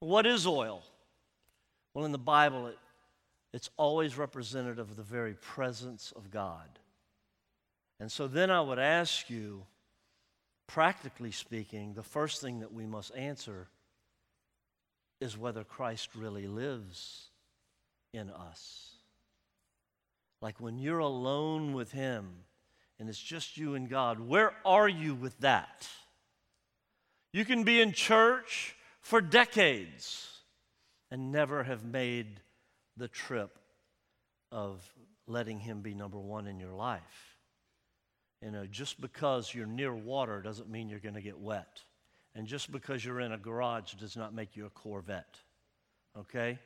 What 0.00 0.26
is 0.26 0.46
oil? 0.46 0.82
Well, 1.94 2.04
in 2.04 2.12
the 2.12 2.18
Bible, 2.18 2.66
it, 2.66 2.78
it's 3.52 3.70
always 3.76 4.18
representative 4.18 4.90
of 4.90 4.96
the 4.96 5.02
very 5.02 5.34
presence 5.34 6.12
of 6.16 6.30
God. 6.30 6.68
And 8.00 8.10
so 8.10 8.26
then 8.26 8.50
I 8.50 8.60
would 8.60 8.78
ask 8.78 9.30
you, 9.30 9.64
practically 10.72 11.32
speaking, 11.32 11.94
the 11.94 12.02
first 12.02 12.40
thing 12.40 12.60
that 12.60 12.72
we 12.72 12.86
must 12.86 13.14
answer 13.16 13.68
is 15.20 15.36
whether 15.36 15.64
Christ 15.64 16.10
really 16.14 16.46
lives 16.46 17.28
in 18.12 18.30
us. 18.30 18.94
Like 20.40 20.60
when 20.60 20.78
you're 20.78 20.98
alone 20.98 21.74
with 21.74 21.92
Him, 21.92 22.44
and 23.00 23.08
it's 23.08 23.18
just 23.18 23.56
you 23.56 23.74
and 23.74 23.88
God. 23.88 24.20
Where 24.20 24.52
are 24.64 24.88
you 24.88 25.14
with 25.14 25.38
that? 25.40 25.88
You 27.32 27.46
can 27.46 27.64
be 27.64 27.80
in 27.80 27.92
church 27.92 28.76
for 29.00 29.22
decades 29.22 30.28
and 31.10 31.32
never 31.32 31.64
have 31.64 31.82
made 31.82 32.40
the 32.98 33.08
trip 33.08 33.58
of 34.52 34.82
letting 35.26 35.58
Him 35.58 35.80
be 35.80 35.94
number 35.94 36.18
one 36.18 36.46
in 36.46 36.60
your 36.60 36.74
life. 36.74 37.29
You 38.42 38.48
uh, 38.48 38.52
know, 38.52 38.66
just 38.66 39.00
because 39.00 39.54
you're 39.54 39.66
near 39.66 39.94
water 39.94 40.40
doesn't 40.40 40.70
mean 40.70 40.88
you're 40.88 40.98
going 40.98 41.14
to 41.14 41.20
get 41.20 41.38
wet. 41.38 41.82
And 42.34 42.46
just 42.46 42.70
because 42.72 43.04
you're 43.04 43.20
in 43.20 43.32
a 43.32 43.38
garage 43.38 43.94
does 43.94 44.16
not 44.16 44.34
make 44.34 44.56
you 44.56 44.66
a 44.66 44.70
Corvette. 44.70 45.36
Okay? 46.18 46.58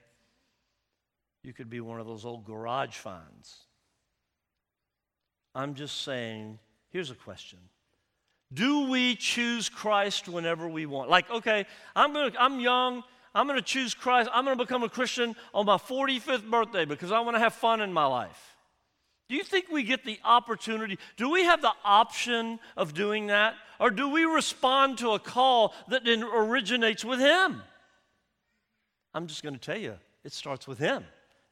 You 1.42 1.52
could 1.52 1.68
be 1.68 1.80
one 1.80 2.00
of 2.00 2.06
those 2.06 2.24
old 2.24 2.44
garage 2.44 2.96
finds 2.96 3.56
I'm 5.56 5.74
just 5.74 6.02
saying, 6.02 6.58
here's 6.90 7.12
a 7.12 7.14
question. 7.14 7.60
Do 8.52 8.90
we 8.90 9.14
choose 9.14 9.68
Christ 9.68 10.28
whenever 10.28 10.68
we 10.68 10.84
want? 10.86 11.10
Like, 11.10 11.30
okay, 11.30 11.66
I'm, 11.94 12.12
gonna, 12.12 12.32
I'm 12.38 12.58
young. 12.58 13.04
I'm 13.34 13.46
going 13.46 13.58
to 13.58 13.64
choose 13.64 13.94
Christ. 13.94 14.30
I'm 14.32 14.44
going 14.44 14.56
to 14.56 14.64
become 14.64 14.82
a 14.82 14.88
Christian 14.88 15.34
on 15.52 15.66
my 15.66 15.76
45th 15.76 16.48
birthday 16.48 16.84
because 16.84 17.12
I 17.12 17.20
want 17.20 17.36
to 17.36 17.40
have 17.40 17.54
fun 17.54 17.80
in 17.80 17.92
my 17.92 18.06
life. 18.06 18.53
Do 19.28 19.34
you 19.34 19.42
think 19.42 19.66
we 19.70 19.82
get 19.82 20.04
the 20.04 20.18
opportunity? 20.24 20.98
Do 21.16 21.30
we 21.30 21.44
have 21.44 21.62
the 21.62 21.72
option 21.84 22.58
of 22.76 22.92
doing 22.92 23.28
that? 23.28 23.54
Or 23.80 23.90
do 23.90 24.10
we 24.10 24.24
respond 24.24 24.98
to 24.98 25.10
a 25.10 25.18
call 25.18 25.74
that 25.88 26.06
originates 26.06 27.04
with 27.04 27.20
Him? 27.20 27.62
I'm 29.14 29.26
just 29.26 29.42
going 29.42 29.54
to 29.54 29.60
tell 29.60 29.78
you, 29.78 29.94
it 30.24 30.32
starts 30.32 30.66
with 30.66 30.78
Him. 30.78 31.04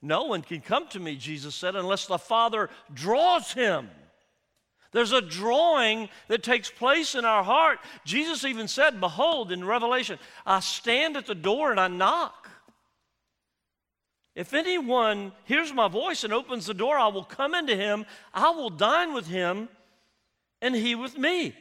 No 0.03 0.25
one 0.25 0.43
can 0.43 0.61
come 0.61 0.89
to 0.89 1.01
me, 1.01 1.15
Jesus 1.15 1.55
said, 1.55 1.77
unless 1.77 2.07
the 2.07 2.19
Father 2.19 2.69
draws 2.93 3.53
him. 3.53 3.89
There's 4.91 5.13
a 5.13 5.23
drawing 5.23 6.11
that 6.29 6.43
takes 6.43 6.71
place 6.71 7.15
in 7.15 7.25
our 7.25 7.45
heart. 7.45 7.79
Jesus 8.05 8.45
even 8.45 8.69
said, 8.69 9.01
Behold, 9.01 9.53
in 9.53 9.65
Revelation, 9.65 10.19
I 10.45 10.61
stand 10.61 11.17
at 11.17 11.27
the 11.27 11.37
door 11.37 11.71
and 11.71 11.81
I 11.81 11.89
knock. 11.89 12.51
If 14.35 14.55
anyone 14.55 15.33
hears 15.45 15.73
my 15.73 15.89
voice 15.89 16.25
and 16.25 16.33
opens 16.33 16.67
the 16.67 16.75
door, 16.75 16.99
I 16.99 17.09
will 17.09 17.25
come 17.25 17.55
into 17.55 17.77
him, 17.77 18.07
I 18.33 18.51
will 18.51 18.71
dine 18.71 19.13
with 19.13 19.27
him, 19.27 19.69
and 20.61 20.75
he 20.75 20.95
with 20.95 21.19
me. 21.19 21.55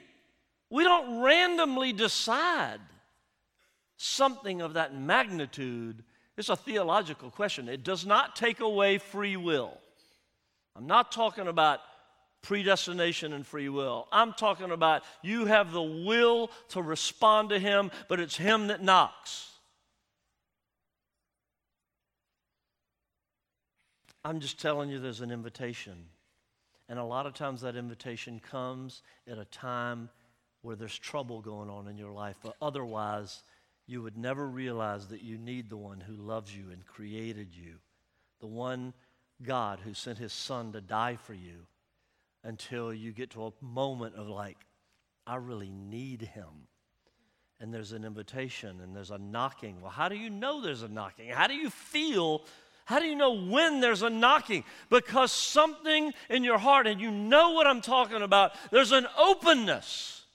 We 0.69 0.83
don't 0.83 1.21
randomly 1.21 1.91
decide 1.91 2.79
something 3.97 4.61
of 4.61 4.73
that 4.73 4.95
magnitude 4.95 6.03
it's 6.41 6.49
a 6.49 6.55
theological 6.55 7.29
question. 7.29 7.69
It 7.69 7.83
does 7.83 8.03
not 8.03 8.35
take 8.35 8.61
away 8.61 8.97
free 8.97 9.37
will. 9.37 9.77
I'm 10.75 10.87
not 10.87 11.11
talking 11.11 11.47
about 11.47 11.81
predestination 12.41 13.33
and 13.33 13.45
free 13.45 13.69
will. 13.69 14.07
I'm 14.11 14.33
talking 14.33 14.71
about 14.71 15.03
you 15.21 15.45
have 15.45 15.71
the 15.71 15.83
will 15.83 16.49
to 16.69 16.81
respond 16.81 17.49
to 17.49 17.59
Him, 17.59 17.91
but 18.07 18.19
it's 18.19 18.35
Him 18.35 18.67
that 18.67 18.81
knocks. 18.81 19.50
I'm 24.23 24.39
just 24.39 24.59
telling 24.61 24.89
you 24.89 24.99
there's 24.99 25.21
an 25.21 25.31
invitation. 25.31 26.05
And 26.87 26.99
a 26.99 27.03
lot 27.03 27.25
of 27.25 27.33
times 27.33 27.61
that 27.61 27.75
invitation 27.75 28.39
comes 28.39 29.01
at 29.27 29.37
a 29.37 29.45
time 29.45 30.09
where 30.61 30.75
there's 30.75 30.97
trouble 30.97 31.41
going 31.41 31.69
on 31.69 31.87
in 31.87 31.97
your 31.97 32.11
life, 32.11 32.35
but 32.43 32.55
otherwise, 32.61 33.43
you 33.87 34.01
would 34.03 34.17
never 34.17 34.47
realize 34.47 35.07
that 35.07 35.23
you 35.23 35.37
need 35.37 35.69
the 35.69 35.77
one 35.77 35.99
who 35.99 36.13
loves 36.13 36.55
you 36.55 36.65
and 36.71 36.85
created 36.85 37.55
you, 37.55 37.75
the 38.39 38.47
one 38.47 38.93
God 39.41 39.79
who 39.83 39.93
sent 39.93 40.19
his 40.19 40.33
son 40.33 40.71
to 40.73 40.81
die 40.81 41.15
for 41.15 41.33
you 41.33 41.65
until 42.43 42.93
you 42.93 43.11
get 43.11 43.31
to 43.31 43.45
a 43.45 43.51
moment 43.59 44.15
of 44.15 44.27
like, 44.27 44.57
I 45.25 45.37
really 45.37 45.71
need 45.71 46.21
him. 46.21 46.67
And 47.59 47.73
there's 47.73 47.91
an 47.91 48.05
invitation 48.05 48.81
and 48.81 48.95
there's 48.95 49.11
a 49.11 49.17
knocking. 49.17 49.81
Well, 49.81 49.91
how 49.91 50.09
do 50.09 50.15
you 50.15 50.29
know 50.29 50.61
there's 50.61 50.83
a 50.83 50.87
knocking? 50.87 51.29
How 51.29 51.47
do 51.47 51.55
you 51.55 51.69
feel? 51.69 52.43
How 52.91 52.99
do 52.99 53.05
you 53.05 53.15
know 53.15 53.31
when 53.31 53.79
there's 53.79 54.01
a 54.01 54.09
knocking? 54.09 54.65
Because 54.89 55.31
something 55.31 56.11
in 56.29 56.43
your 56.43 56.57
heart, 56.57 56.87
and 56.87 56.99
you 56.99 57.09
know 57.09 57.51
what 57.51 57.65
I'm 57.65 57.79
talking 57.79 58.21
about, 58.21 58.51
there's 58.69 58.91
an 58.91 59.07
openness. 59.17 60.25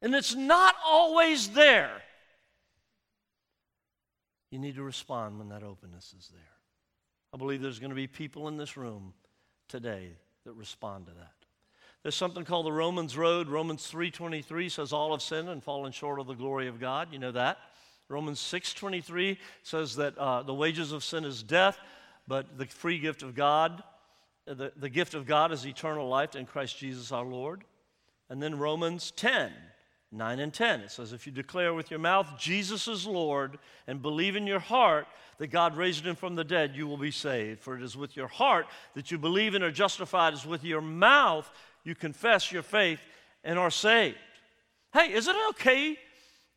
And 0.00 0.14
it's 0.14 0.36
not 0.36 0.76
always 0.86 1.48
there. 1.48 1.90
You 4.52 4.60
need 4.60 4.76
to 4.76 4.84
respond 4.84 5.40
when 5.40 5.48
that 5.48 5.64
openness 5.64 6.14
is 6.16 6.28
there. 6.32 6.40
I 7.34 7.38
believe 7.38 7.60
there's 7.60 7.80
going 7.80 7.90
to 7.90 7.96
be 7.96 8.06
people 8.06 8.46
in 8.46 8.56
this 8.56 8.76
room 8.76 9.12
today 9.68 10.12
that 10.44 10.52
respond 10.52 11.06
to 11.06 11.12
that. 11.12 11.32
There's 12.04 12.14
something 12.14 12.44
called 12.44 12.66
the 12.66 12.72
Romans 12.72 13.16
Road. 13.16 13.48
Romans 13.48 13.90
3:23 13.90 14.70
says 14.70 14.92
all 14.92 15.10
have 15.10 15.22
sinned 15.22 15.48
and 15.48 15.62
fallen 15.62 15.90
short 15.90 16.20
of 16.20 16.28
the 16.28 16.34
glory 16.34 16.68
of 16.68 16.78
God. 16.78 17.12
You 17.12 17.18
know 17.18 17.32
that. 17.32 17.58
Romans 18.08 18.40
6:23 18.40 19.38
says 19.62 19.96
that 19.96 20.16
uh, 20.16 20.42
the 20.42 20.54
wages 20.54 20.92
of 20.92 21.04
sin 21.04 21.24
is 21.24 21.42
death, 21.42 21.78
but 22.26 22.58
the 22.58 22.66
free 22.66 22.98
gift 22.98 23.22
of 23.22 23.34
God, 23.34 23.82
the, 24.46 24.72
the 24.76 24.88
gift 24.88 25.14
of 25.14 25.26
God 25.26 25.52
is 25.52 25.66
eternal 25.66 26.08
life 26.08 26.34
in 26.34 26.46
Christ 26.46 26.78
Jesus 26.78 27.12
our 27.12 27.24
Lord. 27.24 27.64
And 28.30 28.42
then 28.42 28.58
Romans 28.58 29.10
10 29.12 29.52
9 30.10 30.40
and 30.40 30.54
10. 30.54 30.80
It 30.80 30.90
says, 30.90 31.12
If 31.12 31.26
you 31.26 31.32
declare 31.32 31.74
with 31.74 31.90
your 31.90 32.00
mouth 32.00 32.38
Jesus 32.38 32.88
is 32.88 33.06
Lord 33.06 33.58
and 33.86 34.00
believe 34.00 34.36
in 34.36 34.46
your 34.46 34.58
heart 34.58 35.06
that 35.36 35.48
God 35.48 35.76
raised 35.76 36.04
him 36.04 36.16
from 36.16 36.34
the 36.34 36.44
dead, 36.44 36.74
you 36.74 36.86
will 36.86 36.96
be 36.96 37.10
saved. 37.10 37.60
For 37.60 37.76
it 37.76 37.82
is 37.82 37.96
with 37.96 38.16
your 38.16 38.28
heart 38.28 38.66
that 38.94 39.10
you 39.10 39.18
believe 39.18 39.54
and 39.54 39.62
are 39.62 39.70
justified, 39.70 40.32
as 40.32 40.46
with 40.46 40.64
your 40.64 40.80
mouth 40.80 41.50
you 41.84 41.94
confess 41.94 42.50
your 42.50 42.62
faith 42.62 43.00
and 43.44 43.58
are 43.58 43.70
saved. 43.70 44.16
Hey, 44.92 45.12
is 45.12 45.28
it 45.28 45.36
okay 45.50 45.98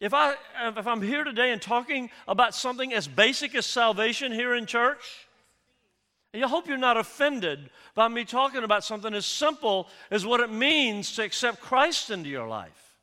if, 0.02 0.14
I, 0.14 0.34
if 0.62 0.86
I'm 0.86 1.02
here 1.02 1.24
today 1.24 1.52
and 1.52 1.62
talking 1.62 2.10
about 2.28 2.54
something 2.54 2.94
as 2.94 3.08
basic 3.08 3.56
as 3.56 3.66
salvation 3.66 4.34
here 4.34 4.54
in 4.54 4.66
church? 4.66 5.28
I 6.34 6.40
hope 6.40 6.68
you're 6.68 6.78
not 6.78 6.98
offended 6.98 7.70
by 7.94 8.08
me 8.08 8.26
talking 8.26 8.64
about 8.64 8.84
something 8.84 9.14
as 9.14 9.26
simple 9.26 9.88
as 10.10 10.26
what 10.26 10.40
it 10.40 10.52
means 10.52 11.16
to 11.16 11.24
accept 11.24 11.60
Christ 11.62 12.10
into 12.10 12.30
your 12.30 12.48
life. 12.48 12.98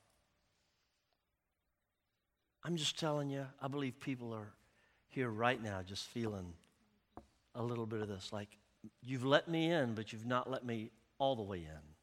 I'm 2.65 2.77
just 2.77 2.99
telling 2.99 3.31
you, 3.31 3.47
I 3.63 3.69
believe 3.69 4.01
people 4.01 4.33
are 4.35 4.53
here 5.09 5.31
right 5.31 5.63
now 5.63 5.81
just 5.87 6.07
feeling 6.07 6.53
a 7.55 7.63
little 7.63 7.87
bit 7.87 8.01
of 8.01 8.09
this. 8.09 8.33
Like, 8.33 8.49
you've 9.03 9.25
let 9.25 9.49
me 9.49 9.71
in, 9.71 9.95
but 9.95 10.13
you've 10.13 10.27
not 10.27 10.51
let 10.51 10.65
me 10.65 10.91
all 11.19 11.37
the 11.37 11.43
way 11.43 11.59
in. 11.59 11.95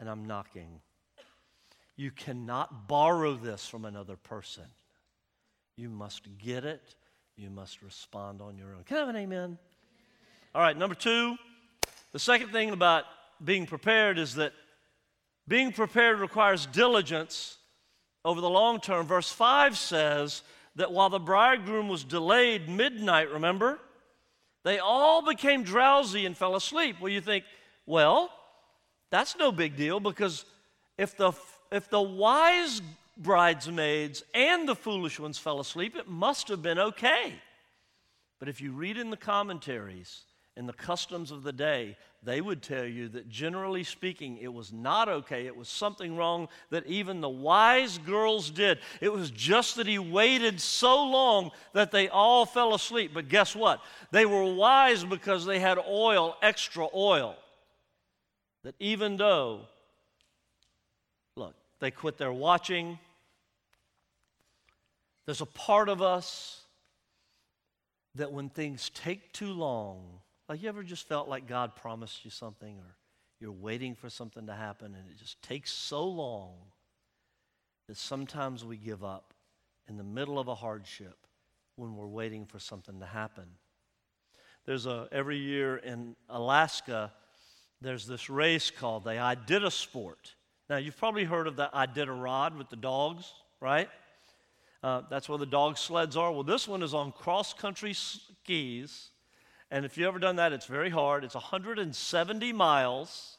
And 0.00 0.08
I'm 0.08 0.26
knocking. 0.26 0.80
You 1.96 2.10
cannot 2.10 2.88
borrow 2.88 3.34
this 3.34 3.66
from 3.66 3.84
another 3.84 4.16
person. 4.16 4.64
You 5.76 5.88
must 5.88 6.38
get 6.38 6.64
it. 6.64 6.94
You 7.36 7.50
must 7.50 7.82
respond 7.82 8.40
on 8.40 8.56
your 8.56 8.74
own. 8.74 8.84
Can 8.84 8.96
I 8.96 9.00
have 9.00 9.08
an 9.08 9.16
amen? 9.16 9.58
All 10.54 10.62
right, 10.62 10.76
number 10.76 10.94
two, 10.94 11.36
the 12.12 12.18
second 12.18 12.50
thing 12.50 12.70
about 12.70 13.04
being 13.42 13.66
prepared 13.66 14.18
is 14.18 14.34
that 14.34 14.52
being 15.48 15.72
prepared 15.72 16.20
requires 16.20 16.66
diligence 16.66 17.56
over 18.24 18.40
the 18.40 18.50
long 18.50 18.80
term. 18.80 19.06
Verse 19.06 19.30
5 19.30 19.76
says 19.76 20.42
that 20.76 20.92
while 20.92 21.10
the 21.10 21.18
bridegroom 21.18 21.88
was 21.88 22.04
delayed 22.04 22.68
midnight, 22.68 23.30
remember, 23.30 23.78
they 24.64 24.78
all 24.78 25.22
became 25.22 25.64
drowsy 25.64 26.26
and 26.26 26.36
fell 26.36 26.54
asleep. 26.54 26.96
Well, 27.00 27.10
you 27.10 27.20
think, 27.20 27.44
well, 27.86 28.30
that's 29.10 29.36
no 29.36 29.50
big 29.50 29.76
deal 29.76 29.98
because 29.98 30.44
if 30.96 31.16
the, 31.16 31.32
if 31.72 31.88
the 31.88 32.00
wise 32.00 32.82
bridesmaids 33.16 34.22
and 34.34 34.68
the 34.68 34.74
foolish 34.74 35.18
ones 35.18 35.38
fell 35.38 35.60
asleep, 35.60 35.96
it 35.96 36.08
must 36.08 36.48
have 36.48 36.62
been 36.62 36.78
okay. 36.78 37.34
But 38.38 38.48
if 38.48 38.60
you 38.60 38.72
read 38.72 38.96
in 38.96 39.10
the 39.10 39.16
commentaries, 39.16 40.22
in 40.56 40.66
the 40.66 40.72
customs 40.72 41.30
of 41.30 41.42
the 41.42 41.52
day, 41.52 41.96
they 42.24 42.40
would 42.40 42.62
tell 42.62 42.84
you 42.84 43.08
that 43.08 43.28
generally 43.28 43.84
speaking, 43.84 44.38
it 44.38 44.52
was 44.52 44.72
not 44.72 45.08
okay. 45.08 45.46
It 45.46 45.56
was 45.56 45.68
something 45.68 46.16
wrong 46.16 46.48
that 46.70 46.86
even 46.86 47.20
the 47.20 47.28
wise 47.28 47.98
girls 47.98 48.50
did. 48.50 48.78
It 49.00 49.12
was 49.12 49.30
just 49.30 49.76
that 49.76 49.86
he 49.86 49.98
waited 49.98 50.60
so 50.60 51.04
long 51.04 51.50
that 51.72 51.90
they 51.90 52.08
all 52.08 52.46
fell 52.46 52.74
asleep. 52.74 53.12
But 53.14 53.28
guess 53.28 53.56
what? 53.56 53.80
They 54.12 54.26
were 54.26 54.54
wise 54.54 55.04
because 55.04 55.46
they 55.46 55.58
had 55.58 55.78
oil, 55.78 56.36
extra 56.42 56.86
oil. 56.94 57.34
That 58.62 58.76
even 58.78 59.16
though, 59.16 59.62
they 61.82 61.90
quit 61.90 62.16
their 62.16 62.32
watching, 62.32 62.96
there's 65.26 65.40
a 65.40 65.46
part 65.46 65.88
of 65.88 66.00
us 66.00 66.62
that 68.14 68.30
when 68.30 68.48
things 68.48 68.88
take 68.94 69.32
too 69.32 69.52
long, 69.52 70.20
like 70.48 70.62
you 70.62 70.68
ever 70.68 70.84
just 70.84 71.08
felt 71.08 71.28
like 71.28 71.48
God 71.48 71.74
promised 71.74 72.24
you 72.24 72.30
something 72.30 72.78
or 72.78 72.96
you're 73.40 73.50
waiting 73.50 73.96
for 73.96 74.08
something 74.08 74.46
to 74.46 74.54
happen 74.54 74.94
and 74.94 75.10
it 75.10 75.18
just 75.18 75.42
takes 75.42 75.72
so 75.72 76.04
long 76.04 76.52
that 77.88 77.96
sometimes 77.96 78.64
we 78.64 78.76
give 78.76 79.02
up 79.02 79.34
in 79.88 79.96
the 79.96 80.04
middle 80.04 80.38
of 80.38 80.46
a 80.46 80.54
hardship 80.54 81.26
when 81.74 81.96
we're 81.96 82.06
waiting 82.06 82.46
for 82.46 82.60
something 82.60 83.00
to 83.00 83.06
happen. 83.06 83.46
There's 84.66 84.86
a 84.86 85.08
every 85.10 85.38
year 85.38 85.78
in 85.78 86.14
Alaska 86.30 87.12
there's 87.80 88.06
this 88.06 88.30
race 88.30 88.70
called 88.70 89.02
the 89.02 89.10
Iditarod. 89.10 90.14
Now 90.68 90.76
you've 90.76 90.96
probably 90.96 91.24
heard 91.24 91.46
of 91.46 91.56
the 91.56 91.68
Iditarod 91.74 92.56
with 92.56 92.70
the 92.70 92.76
dogs, 92.76 93.32
right? 93.60 93.88
Uh, 94.82 95.02
that's 95.10 95.28
where 95.28 95.38
the 95.38 95.46
dog 95.46 95.78
sleds 95.78 96.16
are. 96.16 96.32
Well, 96.32 96.42
this 96.42 96.66
one 96.66 96.82
is 96.82 96.94
on 96.94 97.12
cross 97.12 97.54
country 97.54 97.94
skis 97.94 99.10
and 99.72 99.86
if 99.86 99.96
you've 99.96 100.06
ever 100.06 100.18
done 100.18 100.36
that, 100.36 100.52
it's 100.52 100.66
very 100.66 100.90
hard. 100.90 101.24
It's 101.24 101.34
170 101.34 102.52
miles, 102.52 103.38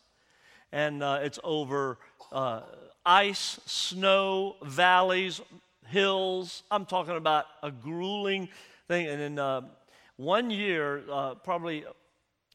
and 0.71 1.03
uh, 1.03 1.19
it's 1.21 1.37
over 1.43 1.99
uh, 2.31 2.61
ice, 3.05 3.59
snow, 3.67 4.55
valleys, 4.63 5.41
hills. 5.85 6.63
I'm 6.71 6.87
talking 6.87 7.17
about 7.17 7.45
a 7.61 7.69
grueling 7.69 8.49
thing. 8.87 9.05
And 9.05 9.21
in 9.21 9.37
uh, 9.37 9.61
one 10.17 10.49
year, 10.49 11.03
uh, 11.11 11.35
probably 11.35 11.85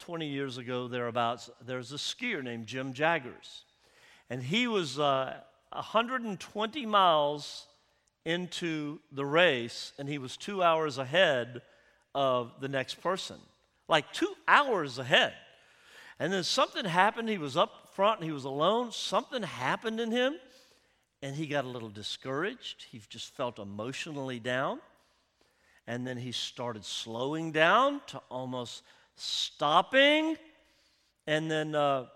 20 0.00 0.26
years 0.26 0.58
ago, 0.58 0.88
thereabouts, 0.88 1.48
there's 1.64 1.92
a 1.92 1.98
skier 1.98 2.42
named 2.42 2.66
Jim 2.66 2.92
Jaggers. 2.92 3.62
And 4.30 4.42
he 4.42 4.66
was 4.66 4.98
120 4.98 6.84
uh, 6.84 6.88
miles 6.88 7.66
into 8.24 9.00
the 9.10 9.24
race, 9.24 9.92
and 9.98 10.08
he 10.08 10.18
was 10.18 10.36
two 10.36 10.62
hours 10.62 10.98
ahead 10.98 11.62
of 12.14 12.52
the 12.60 12.68
next 12.68 13.00
person 13.00 13.36
like 13.88 14.12
two 14.12 14.34
hours 14.46 14.98
ahead. 14.98 15.32
And 16.18 16.32
then 16.32 16.44
something 16.44 16.84
happened. 16.84 17.28
He 17.28 17.38
was 17.38 17.56
up 17.56 17.88
front 17.94 18.20
and 18.20 18.26
he 18.26 18.32
was 18.32 18.44
alone. 18.44 18.92
Something 18.92 19.42
happened 19.42 19.98
in 19.98 20.10
him 20.10 20.36
and 21.22 21.34
he 21.34 21.46
got 21.46 21.64
a 21.64 21.68
little 21.68 21.88
discouraged. 21.88 22.84
He 22.90 23.00
just 23.08 23.34
felt 23.34 23.58
emotionally 23.58 24.38
down. 24.38 24.80
And 25.86 26.06
then 26.06 26.18
he 26.18 26.32
started 26.32 26.84
slowing 26.84 27.50
down 27.50 28.02
to 28.08 28.20
almost 28.28 28.82
stopping. 29.16 30.36
And 31.26 31.50
then 31.50 31.74
uh, 31.74 32.06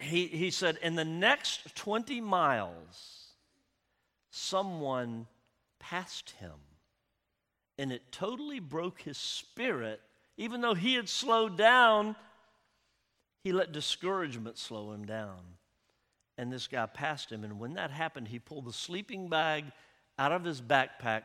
he, 0.00 0.26
he 0.26 0.50
said, 0.50 0.78
in 0.82 0.94
the 0.94 1.04
next 1.04 1.74
20 1.76 2.20
miles, 2.20 3.28
someone 4.30 5.26
passed 5.78 6.30
him 6.38 6.52
and 7.78 7.92
it 7.92 8.02
totally 8.12 8.60
broke 8.60 9.00
his 9.00 9.18
spirit. 9.18 10.00
Even 10.36 10.60
though 10.60 10.74
he 10.74 10.94
had 10.94 11.08
slowed 11.08 11.56
down, 11.56 12.16
he 13.42 13.52
let 13.52 13.72
discouragement 13.72 14.58
slow 14.58 14.92
him 14.92 15.04
down. 15.04 15.38
And 16.38 16.52
this 16.52 16.66
guy 16.66 16.86
passed 16.86 17.30
him. 17.30 17.44
And 17.44 17.58
when 17.58 17.74
that 17.74 17.90
happened, 17.90 18.28
he 18.28 18.38
pulled 18.38 18.64
the 18.64 18.72
sleeping 18.72 19.28
bag 19.28 19.66
out 20.18 20.32
of 20.32 20.44
his 20.44 20.60
backpack, 20.60 21.22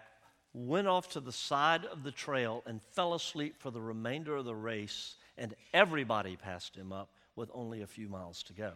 went 0.54 0.88
off 0.88 1.10
to 1.10 1.20
the 1.20 1.32
side 1.32 1.86
of 1.86 2.04
the 2.04 2.12
trail, 2.12 2.64
and 2.66 2.82
fell 2.94 3.14
asleep 3.14 3.56
for 3.58 3.72
the 3.72 3.82
remainder 3.82 4.36
of 4.36 4.46
the 4.46 4.56
race. 4.56 5.16
And 5.38 5.56
everybody 5.74 6.36
passed 6.36 6.76
him 6.76 6.92
up 6.92 7.10
with 7.40 7.50
only 7.54 7.82
a 7.82 7.88
few 7.88 8.10
miles 8.10 8.44
to 8.44 8.54
go. 8.54 8.74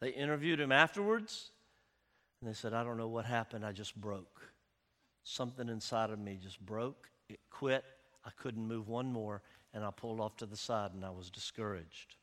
They 0.00 0.10
interviewed 0.10 0.60
him 0.60 0.72
afterwards, 0.72 1.52
and 2.40 2.50
they 2.50 2.54
said, 2.54 2.74
I 2.74 2.82
don't 2.82 2.98
know 2.98 3.08
what 3.08 3.24
happened, 3.24 3.64
I 3.64 3.70
just 3.70 3.98
broke. 3.98 4.42
Something 5.22 5.68
inside 5.68 6.10
of 6.10 6.18
me 6.18 6.38
just 6.42 6.60
broke, 6.66 7.08
it 7.28 7.38
quit. 7.48 7.84
I 8.24 8.30
couldn't 8.36 8.66
move 8.66 8.88
one 8.88 9.12
more, 9.12 9.42
and 9.72 9.84
I 9.84 9.90
pulled 9.90 10.20
off 10.20 10.36
to 10.38 10.46
the 10.46 10.56
side 10.56 10.92
and 10.92 11.04
I 11.04 11.10
was 11.10 11.30
discouraged. 11.30 12.16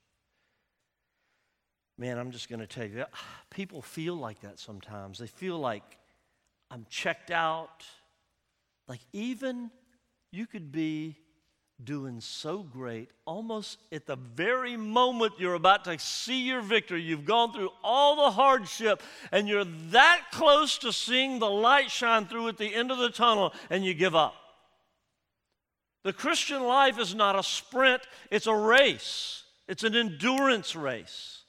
Man, 1.97 2.17
I'm 2.17 2.31
just 2.31 2.49
going 2.49 2.59
to 2.59 2.67
tell 2.67 2.85
you, 2.85 3.05
people 3.49 3.81
feel 3.81 4.15
like 4.15 4.41
that 4.41 4.59
sometimes. 4.59 5.17
They 5.17 5.27
feel 5.27 5.57
like, 5.57 5.97
I'm 6.71 6.85
checked 6.89 7.31
out. 7.31 7.85
Like, 8.87 9.01
even 9.13 9.71
you 10.31 10.45
could 10.45 10.71
be 10.71 11.15
doing 11.83 12.21
so 12.21 12.63
great, 12.63 13.09
almost 13.25 13.77
at 13.91 14.05
the 14.05 14.15
very 14.15 14.75
moment 14.75 15.33
you're 15.37 15.53
about 15.53 15.85
to 15.85 15.97
see 15.99 16.41
your 16.41 16.61
victory. 16.61 17.01
You've 17.01 17.25
gone 17.25 17.53
through 17.53 17.69
all 17.83 18.15
the 18.15 18.31
hardship, 18.31 19.01
and 19.31 19.47
you're 19.47 19.65
that 19.91 20.25
close 20.31 20.77
to 20.79 20.91
seeing 20.91 21.39
the 21.39 21.49
light 21.49 21.89
shine 21.89 22.25
through 22.25 22.49
at 22.49 22.57
the 22.57 22.73
end 22.73 22.91
of 22.91 22.97
the 22.97 23.09
tunnel, 23.09 23.53
and 23.69 23.85
you 23.85 23.93
give 23.93 24.15
up. 24.15 24.35
The 26.03 26.13
Christian 26.13 26.63
life 26.63 26.99
is 26.99 27.13
not 27.13 27.37
a 27.37 27.43
sprint, 27.43 28.01
it's 28.31 28.47
a 28.47 28.55
race, 28.55 29.43
it's 29.67 29.83
an 29.83 29.95
endurance 29.95 30.75
race. 30.75 31.43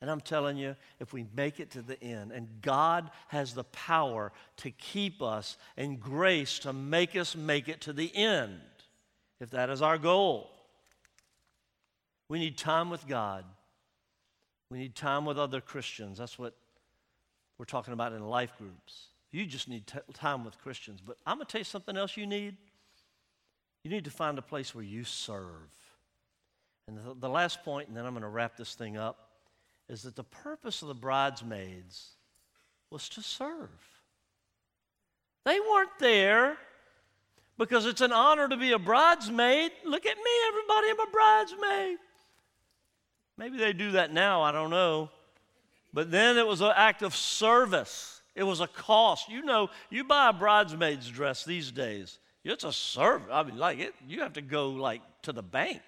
And 0.00 0.08
I'm 0.08 0.20
telling 0.20 0.56
you, 0.56 0.76
if 1.00 1.12
we 1.12 1.26
make 1.34 1.58
it 1.58 1.72
to 1.72 1.82
the 1.82 2.00
end, 2.02 2.30
and 2.30 2.48
God 2.62 3.10
has 3.28 3.52
the 3.52 3.64
power 3.64 4.32
to 4.58 4.70
keep 4.70 5.20
us 5.22 5.56
and 5.76 5.98
grace 5.98 6.60
to 6.60 6.72
make 6.72 7.16
us 7.16 7.34
make 7.34 7.68
it 7.68 7.80
to 7.82 7.92
the 7.92 8.14
end, 8.14 8.60
if 9.40 9.50
that 9.50 9.70
is 9.70 9.82
our 9.82 9.98
goal. 9.98 10.50
We 12.28 12.38
need 12.38 12.58
time 12.58 12.90
with 12.90 13.06
God. 13.06 13.44
We 14.70 14.78
need 14.78 14.94
time 14.94 15.24
with 15.24 15.38
other 15.38 15.60
Christians. 15.60 16.18
That's 16.18 16.38
what 16.38 16.54
we're 17.58 17.64
talking 17.64 17.94
about 17.94 18.12
in 18.12 18.26
life 18.26 18.52
groups. 18.58 19.06
You 19.32 19.46
just 19.46 19.68
need 19.68 19.86
t- 19.86 19.98
time 20.12 20.44
with 20.44 20.58
Christians. 20.58 21.00
But 21.04 21.16
I'm 21.26 21.36
going 21.36 21.46
to 21.46 21.52
tell 21.52 21.60
you 21.60 21.64
something 21.64 21.96
else 21.96 22.16
you 22.16 22.26
need. 22.26 22.56
You 23.84 23.90
need 23.90 24.04
to 24.04 24.10
find 24.10 24.38
a 24.38 24.42
place 24.42 24.74
where 24.74 24.84
you 24.84 25.04
serve. 25.04 25.70
And 26.88 26.98
the, 26.98 27.14
the 27.18 27.28
last 27.28 27.64
point, 27.64 27.88
and 27.88 27.96
then 27.96 28.04
I'm 28.04 28.12
going 28.12 28.22
to 28.22 28.28
wrap 28.28 28.56
this 28.56 28.74
thing 28.74 28.96
up, 28.96 29.30
is 29.88 30.02
that 30.02 30.16
the 30.16 30.24
purpose 30.24 30.82
of 30.82 30.88
the 30.88 30.94
bridesmaids 30.94 32.10
was 32.90 33.08
to 33.10 33.22
serve. 33.22 33.70
They 35.44 35.60
weren't 35.60 35.98
there 35.98 36.58
because 37.58 37.86
it's 37.86 38.00
an 38.00 38.12
honor 38.12 38.48
to 38.48 38.56
be 38.56 38.72
a 38.72 38.78
bridesmaid. 38.78 39.72
Look 39.84 40.06
at 40.06 40.16
me, 40.16 40.30
everybody, 40.48 40.90
I'm 40.90 41.00
a 41.00 41.10
bridesmaid. 41.10 41.98
Maybe 43.36 43.58
they 43.58 43.72
do 43.72 43.92
that 43.92 44.12
now, 44.12 44.42
I 44.42 44.52
don't 44.52 44.70
know. 44.70 45.10
But 45.92 46.10
then 46.10 46.38
it 46.38 46.46
was 46.46 46.60
an 46.60 46.72
act 46.74 47.02
of 47.02 47.14
service. 47.14 48.20
It 48.34 48.44
was 48.44 48.60
a 48.60 48.68
cost. 48.68 49.28
You 49.28 49.42
know, 49.42 49.70
you 49.90 50.04
buy 50.04 50.30
a 50.30 50.32
bridesmaid's 50.32 51.08
dress 51.08 51.44
these 51.44 51.72
days, 51.72 52.18
it's 52.44 52.64
a 52.64 52.72
service. 52.72 53.28
I 53.30 53.42
mean, 53.42 53.58
like 53.58 53.78
it, 53.78 53.94
you 54.06 54.20
have 54.20 54.34
to 54.34 54.42
go 54.42 54.70
like 54.70 55.02
to 55.22 55.32
the 55.32 55.42
bank. 55.42 55.82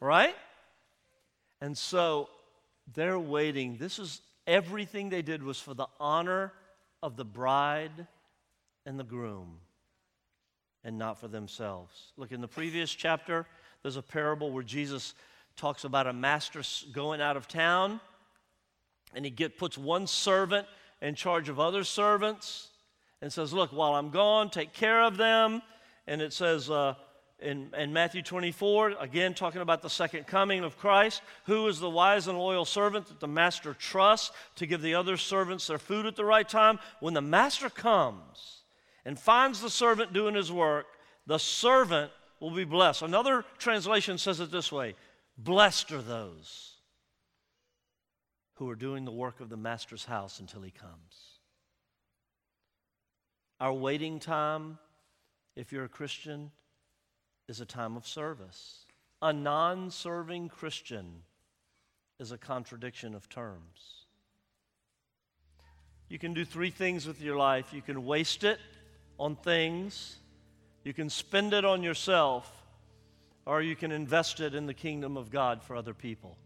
Right? 0.00 0.34
And 1.60 1.76
so 1.76 2.28
they're 2.92 3.18
waiting. 3.18 3.78
This 3.78 3.98
is 3.98 4.20
everything 4.46 5.08
they 5.08 5.22
did 5.22 5.42
was 5.42 5.58
for 5.58 5.72
the 5.72 5.86
honor 5.98 6.52
of 7.02 7.16
the 7.16 7.24
bride 7.24 8.06
and 8.86 8.98
the 8.98 9.04
groom 9.04 9.58
and 10.84 10.98
not 10.98 11.18
for 11.18 11.28
themselves. 11.28 12.12
Look, 12.16 12.32
in 12.32 12.40
the 12.40 12.48
previous 12.48 12.90
chapter, 12.90 13.46
there's 13.82 13.96
a 13.96 14.02
parable 14.02 14.52
where 14.52 14.62
Jesus 14.62 15.14
talks 15.56 15.84
about 15.84 16.06
a 16.06 16.12
master 16.12 16.62
going 16.92 17.20
out 17.20 17.36
of 17.36 17.48
town 17.48 18.00
and 19.14 19.24
he 19.24 19.30
get, 19.30 19.58
puts 19.58 19.78
one 19.78 20.06
servant 20.06 20.66
in 21.00 21.14
charge 21.14 21.48
of 21.48 21.60
other 21.60 21.84
servants 21.84 22.68
and 23.22 23.32
says, 23.32 23.52
Look, 23.52 23.72
while 23.72 23.94
I'm 23.94 24.10
gone, 24.10 24.50
take 24.50 24.72
care 24.72 25.02
of 25.02 25.16
them. 25.16 25.62
And 26.06 26.20
it 26.20 26.32
says, 26.32 26.68
uh, 26.68 26.94
in, 27.40 27.70
in, 27.76 27.92
Matthew 27.92 28.22
24, 28.22 28.94
again 29.00 29.34
talking 29.34 29.60
about 29.60 29.82
the 29.82 29.90
second 29.90 30.26
coming 30.26 30.64
of 30.64 30.78
Christ. 30.78 31.22
Who 31.46 31.66
is 31.68 31.78
the 31.78 31.90
wise 31.90 32.26
and 32.26 32.38
loyal 32.38 32.64
servant 32.64 33.06
that 33.06 33.20
the 33.20 33.28
master 33.28 33.74
trusts 33.74 34.30
to 34.56 34.66
give 34.66 34.82
the 34.82 34.94
other 34.94 35.16
servants 35.16 35.66
their 35.66 35.78
food 35.78 36.06
at 36.06 36.16
the 36.16 36.24
right 36.24 36.48
time? 36.48 36.78
When 37.00 37.14
the 37.14 37.20
master 37.20 37.68
comes, 37.68 38.63
and 39.04 39.18
finds 39.18 39.60
the 39.60 39.70
servant 39.70 40.12
doing 40.12 40.34
his 40.34 40.50
work, 40.50 40.86
the 41.26 41.38
servant 41.38 42.10
will 42.40 42.50
be 42.50 42.64
blessed. 42.64 43.02
Another 43.02 43.44
translation 43.58 44.18
says 44.18 44.40
it 44.40 44.50
this 44.50 44.72
way 44.72 44.94
Blessed 45.38 45.92
are 45.92 46.02
those 46.02 46.74
who 48.54 48.70
are 48.70 48.76
doing 48.76 49.04
the 49.04 49.12
work 49.12 49.40
of 49.40 49.48
the 49.48 49.56
master's 49.56 50.04
house 50.04 50.40
until 50.40 50.62
he 50.62 50.70
comes. 50.70 51.38
Our 53.60 53.72
waiting 53.72 54.20
time, 54.20 54.78
if 55.56 55.72
you're 55.72 55.84
a 55.84 55.88
Christian, 55.88 56.50
is 57.48 57.60
a 57.60 57.66
time 57.66 57.96
of 57.96 58.06
service. 58.06 58.86
A 59.22 59.32
non 59.32 59.90
serving 59.90 60.48
Christian 60.48 61.22
is 62.20 62.30
a 62.30 62.38
contradiction 62.38 63.14
of 63.14 63.28
terms. 63.28 64.06
You 66.08 66.18
can 66.18 66.34
do 66.34 66.44
three 66.44 66.70
things 66.70 67.06
with 67.06 67.20
your 67.20 67.36
life 67.36 67.72
you 67.72 67.82
can 67.82 68.04
waste 68.04 68.44
it 68.44 68.60
on 69.18 69.36
things, 69.36 70.16
you 70.82 70.92
can 70.92 71.08
spend 71.08 71.54
it 71.54 71.64
on 71.64 71.82
yourself, 71.82 72.50
or 73.46 73.62
you 73.62 73.76
can 73.76 73.92
invest 73.92 74.40
it 74.40 74.54
in 74.54 74.66
the 74.66 74.74
kingdom 74.74 75.16
of 75.16 75.30
God 75.30 75.62
for 75.62 75.76
other 75.76 75.94
people. 75.94 76.36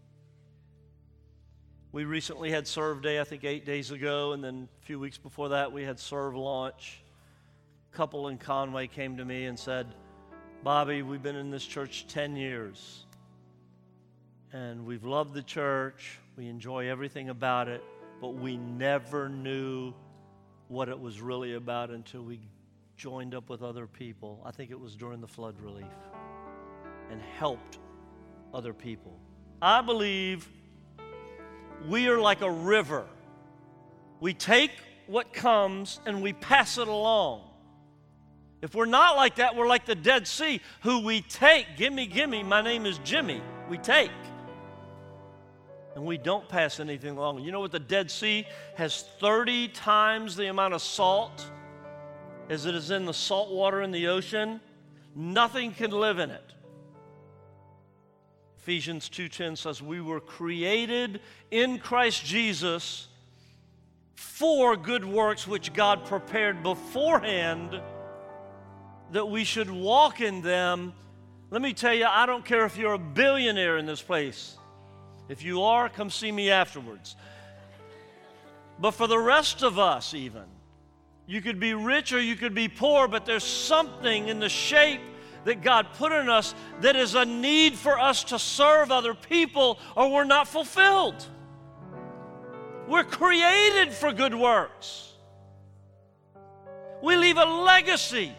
We 1.91 2.05
recently 2.05 2.51
had 2.51 2.67
Serve 2.67 3.01
Day, 3.01 3.19
I 3.19 3.23
think 3.23 3.43
eight 3.43 3.65
days 3.65 3.89
ago, 3.89 4.33
and 4.33 4.43
then 4.43 4.69
a 4.81 4.85
few 4.85 4.99
weeks 4.99 5.17
before 5.17 5.49
that, 5.49 5.71
we 5.71 5.83
had 5.83 5.99
Serve 5.99 6.35
Launch. 6.35 7.01
A 7.91 7.97
couple 7.97 8.27
in 8.27 8.37
Conway 8.37 8.87
came 8.87 9.17
to 9.17 9.25
me 9.25 9.45
and 9.45 9.57
said, 9.57 9.87
Bobby, 10.63 11.01
we've 11.01 11.23
been 11.23 11.35
in 11.35 11.49
this 11.49 11.65
church 11.65 12.05
10 12.07 12.35
years, 12.35 13.05
and 14.53 14.85
we've 14.85 15.03
loved 15.03 15.33
the 15.33 15.41
church. 15.41 16.19
We 16.37 16.47
enjoy 16.47 16.89
everything 16.89 17.29
about 17.29 17.67
it, 17.67 17.83
but 18.21 18.35
we 18.35 18.57
never 18.57 19.27
knew 19.27 19.93
what 20.67 20.89
it 20.89 20.99
was 20.99 21.19
really 21.19 21.55
about 21.55 21.89
until 21.89 22.21
we 22.21 22.39
joined 22.99 23.33
up 23.33 23.49
with 23.49 23.63
other 23.63 23.87
people. 23.87 24.41
I 24.45 24.51
think 24.51 24.71
it 24.71 24.79
was 24.79 24.97
during 24.97 25.21
the 25.21 25.27
flood 25.27 25.55
relief 25.61 25.85
and 27.09 27.21
helped 27.21 27.79
other 28.53 28.73
people. 28.73 29.17
I 29.61 29.81
believe 29.81 30.49
we 31.87 32.09
are 32.09 32.19
like 32.19 32.41
a 32.41 32.51
river. 32.51 33.05
We 34.19 34.33
take 34.33 34.71
what 35.07 35.31
comes 35.31 36.01
and 36.05 36.21
we 36.21 36.33
pass 36.33 36.77
it 36.77 36.89
along. 36.89 37.43
If 38.61 38.75
we're 38.75 38.85
not 38.85 39.15
like 39.15 39.35
that, 39.35 39.55
we're 39.55 39.67
like 39.67 39.85
the 39.85 39.95
Dead 39.95 40.27
Sea, 40.27 40.59
who 40.81 40.99
we 40.99 41.21
take. 41.21 41.77
Gimme, 41.77 42.05
gimme, 42.05 42.43
my 42.43 42.61
name 42.61 42.85
is 42.85 42.97
Jimmy. 43.05 43.41
We 43.69 43.77
take. 43.77 44.11
And 45.95 46.05
we 46.05 46.17
don't 46.17 46.49
pass 46.49 46.81
anything 46.81 47.15
along. 47.15 47.39
You 47.43 47.53
know 47.53 47.61
what? 47.61 47.71
The 47.71 47.79
Dead 47.79 48.11
Sea 48.11 48.45
has 48.75 49.05
30 49.21 49.69
times 49.69 50.35
the 50.35 50.47
amount 50.47 50.73
of 50.73 50.81
salt 50.81 51.49
as 52.49 52.65
it 52.65 52.75
is 52.75 52.91
in 52.91 53.05
the 53.05 53.13
salt 53.13 53.51
water 53.51 53.81
in 53.81 53.91
the 53.91 54.07
ocean, 54.07 54.59
nothing 55.15 55.71
can 55.71 55.91
live 55.91 56.19
in 56.19 56.31
it. 56.31 56.53
Ephesians 58.57 59.07
2:10 59.09 59.55
says 59.55 59.81
we 59.81 60.01
were 60.01 60.19
created 60.19 61.21
in 61.49 61.79
Christ 61.79 62.25
Jesus 62.25 63.07
for 64.15 64.75
good 64.75 65.05
works 65.05 65.47
which 65.47 65.73
God 65.73 66.05
prepared 66.05 66.61
beforehand 66.61 67.81
that 69.11 69.25
we 69.27 69.43
should 69.43 69.69
walk 69.69 70.21
in 70.21 70.41
them. 70.41 70.93
Let 71.49 71.61
me 71.61 71.73
tell 71.73 71.93
you, 71.93 72.05
I 72.05 72.25
don't 72.25 72.45
care 72.45 72.65
if 72.65 72.77
you're 72.77 72.93
a 72.93 72.99
billionaire 72.99 73.77
in 73.77 73.85
this 73.85 74.01
place. 74.01 74.57
If 75.29 75.43
you 75.43 75.63
are, 75.63 75.89
come 75.89 76.09
see 76.09 76.31
me 76.31 76.51
afterwards. 76.51 77.15
But 78.79 78.91
for 78.91 79.07
the 79.07 79.17
rest 79.17 79.63
of 79.63 79.79
us, 79.79 80.13
even, 80.13 80.45
you 81.29 81.43
could 81.43 81.59
be 81.59 81.75
rich 81.75 82.11
or 82.11 82.19
you 82.19 82.35
could 82.35 82.55
be 82.55 82.67
poor, 82.67 83.07
but 83.07 83.23
there's 83.23 83.43
something 83.43 84.29
in 84.29 84.39
the 84.39 84.49
shape 84.49 84.99
that 85.43 85.61
God 85.61 85.85
put 85.93 86.11
in 86.11 86.27
us 86.27 86.55
that 86.81 86.95
is 86.95 87.13
a 87.13 87.23
need 87.23 87.75
for 87.75 87.99
us 87.99 88.23
to 88.25 88.39
serve 88.39 88.91
other 88.91 89.13
people 89.13 89.77
or 89.95 90.11
we're 90.11 90.23
not 90.23 90.47
fulfilled. 90.47 91.23
We're 92.87 93.03
created 93.03 93.93
for 93.93 94.11
good 94.11 94.33
works. 94.33 95.13
We 97.03 97.15
leave 97.15 97.37
a 97.37 97.45
legacy. 97.45 98.33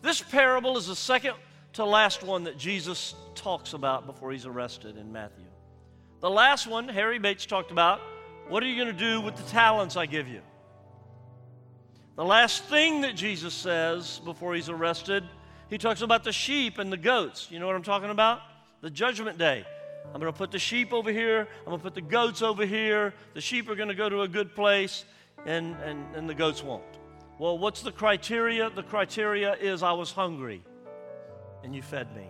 This 0.00 0.22
parable 0.22 0.78
is 0.78 0.86
the 0.86 0.96
second 0.96 1.34
to 1.74 1.84
last 1.84 2.22
one 2.22 2.44
that 2.44 2.56
Jesus 2.56 3.14
talks 3.34 3.74
about 3.74 4.06
before 4.06 4.32
he's 4.32 4.46
arrested 4.46 4.96
in 4.96 5.12
Matthew. 5.12 5.44
The 6.20 6.30
last 6.30 6.66
one, 6.66 6.88
Harry 6.88 7.18
Bates 7.18 7.44
talked 7.44 7.70
about 7.70 8.00
what 8.48 8.62
are 8.62 8.66
you 8.66 8.82
going 8.82 8.96
to 8.96 8.98
do 8.98 9.20
with 9.20 9.36
the 9.36 9.42
talents 9.50 9.98
I 9.98 10.06
give 10.06 10.26
you? 10.26 10.40
The 12.16 12.24
last 12.24 12.64
thing 12.64 13.00
that 13.02 13.16
Jesus 13.16 13.54
says 13.54 14.20
before 14.24 14.54
he's 14.54 14.68
arrested, 14.68 15.24
he 15.70 15.78
talks 15.78 16.02
about 16.02 16.24
the 16.24 16.32
sheep 16.32 16.78
and 16.78 16.92
the 16.92 16.98
goats. 16.98 17.48
You 17.50 17.58
know 17.58 17.66
what 17.66 17.74
I'm 17.74 17.82
talking 17.82 18.10
about? 18.10 18.40
The 18.82 18.90
judgment 18.90 19.38
day. 19.38 19.64
I'm 20.06 20.20
going 20.20 20.32
to 20.32 20.36
put 20.36 20.50
the 20.50 20.58
sheep 20.58 20.92
over 20.92 21.10
here. 21.10 21.48
I'm 21.60 21.66
going 21.66 21.78
to 21.78 21.82
put 21.82 21.94
the 21.94 22.02
goats 22.02 22.42
over 22.42 22.66
here. 22.66 23.14
The 23.32 23.40
sheep 23.40 23.70
are 23.70 23.74
going 23.74 23.88
to 23.88 23.94
go 23.94 24.10
to 24.10 24.22
a 24.22 24.28
good 24.28 24.54
place, 24.54 25.06
and, 25.46 25.74
and, 25.76 26.04
and 26.14 26.28
the 26.28 26.34
goats 26.34 26.62
won't. 26.62 26.82
Well, 27.38 27.56
what's 27.56 27.80
the 27.80 27.92
criteria? 27.92 28.68
The 28.68 28.82
criteria 28.82 29.54
is 29.54 29.82
I 29.82 29.92
was 29.92 30.12
hungry, 30.12 30.62
and 31.64 31.74
you 31.74 31.80
fed 31.80 32.14
me. 32.14 32.26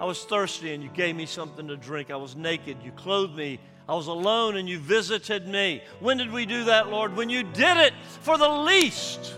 I 0.00 0.06
was 0.06 0.24
thirsty 0.24 0.74
and 0.74 0.82
you 0.82 0.90
gave 0.90 1.14
me 1.14 1.24
something 1.24 1.68
to 1.68 1.76
drink. 1.76 2.10
I 2.10 2.16
was 2.16 2.34
naked, 2.34 2.78
you 2.82 2.90
clothed 2.92 3.36
me. 3.36 3.60
I 3.88 3.94
was 3.94 4.06
alone 4.06 4.56
and 4.56 4.68
you 4.68 4.78
visited 4.78 5.46
me. 5.46 5.82
When 6.00 6.16
did 6.16 6.32
we 6.32 6.46
do 6.46 6.64
that, 6.64 6.88
Lord? 6.88 7.16
When 7.16 7.28
you 7.28 7.42
did 7.42 7.76
it 7.76 7.92
for 8.22 8.38
the 8.38 8.48
least. 8.48 9.34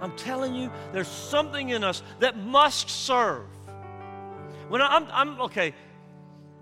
I'm 0.00 0.16
telling 0.16 0.54
you, 0.54 0.70
there's 0.92 1.08
something 1.08 1.68
in 1.68 1.84
us 1.84 2.02
that 2.18 2.36
must 2.36 2.90
serve. 2.90 3.46
When 4.68 4.80
I'm, 4.80 5.06
I'm 5.12 5.40
okay, 5.42 5.74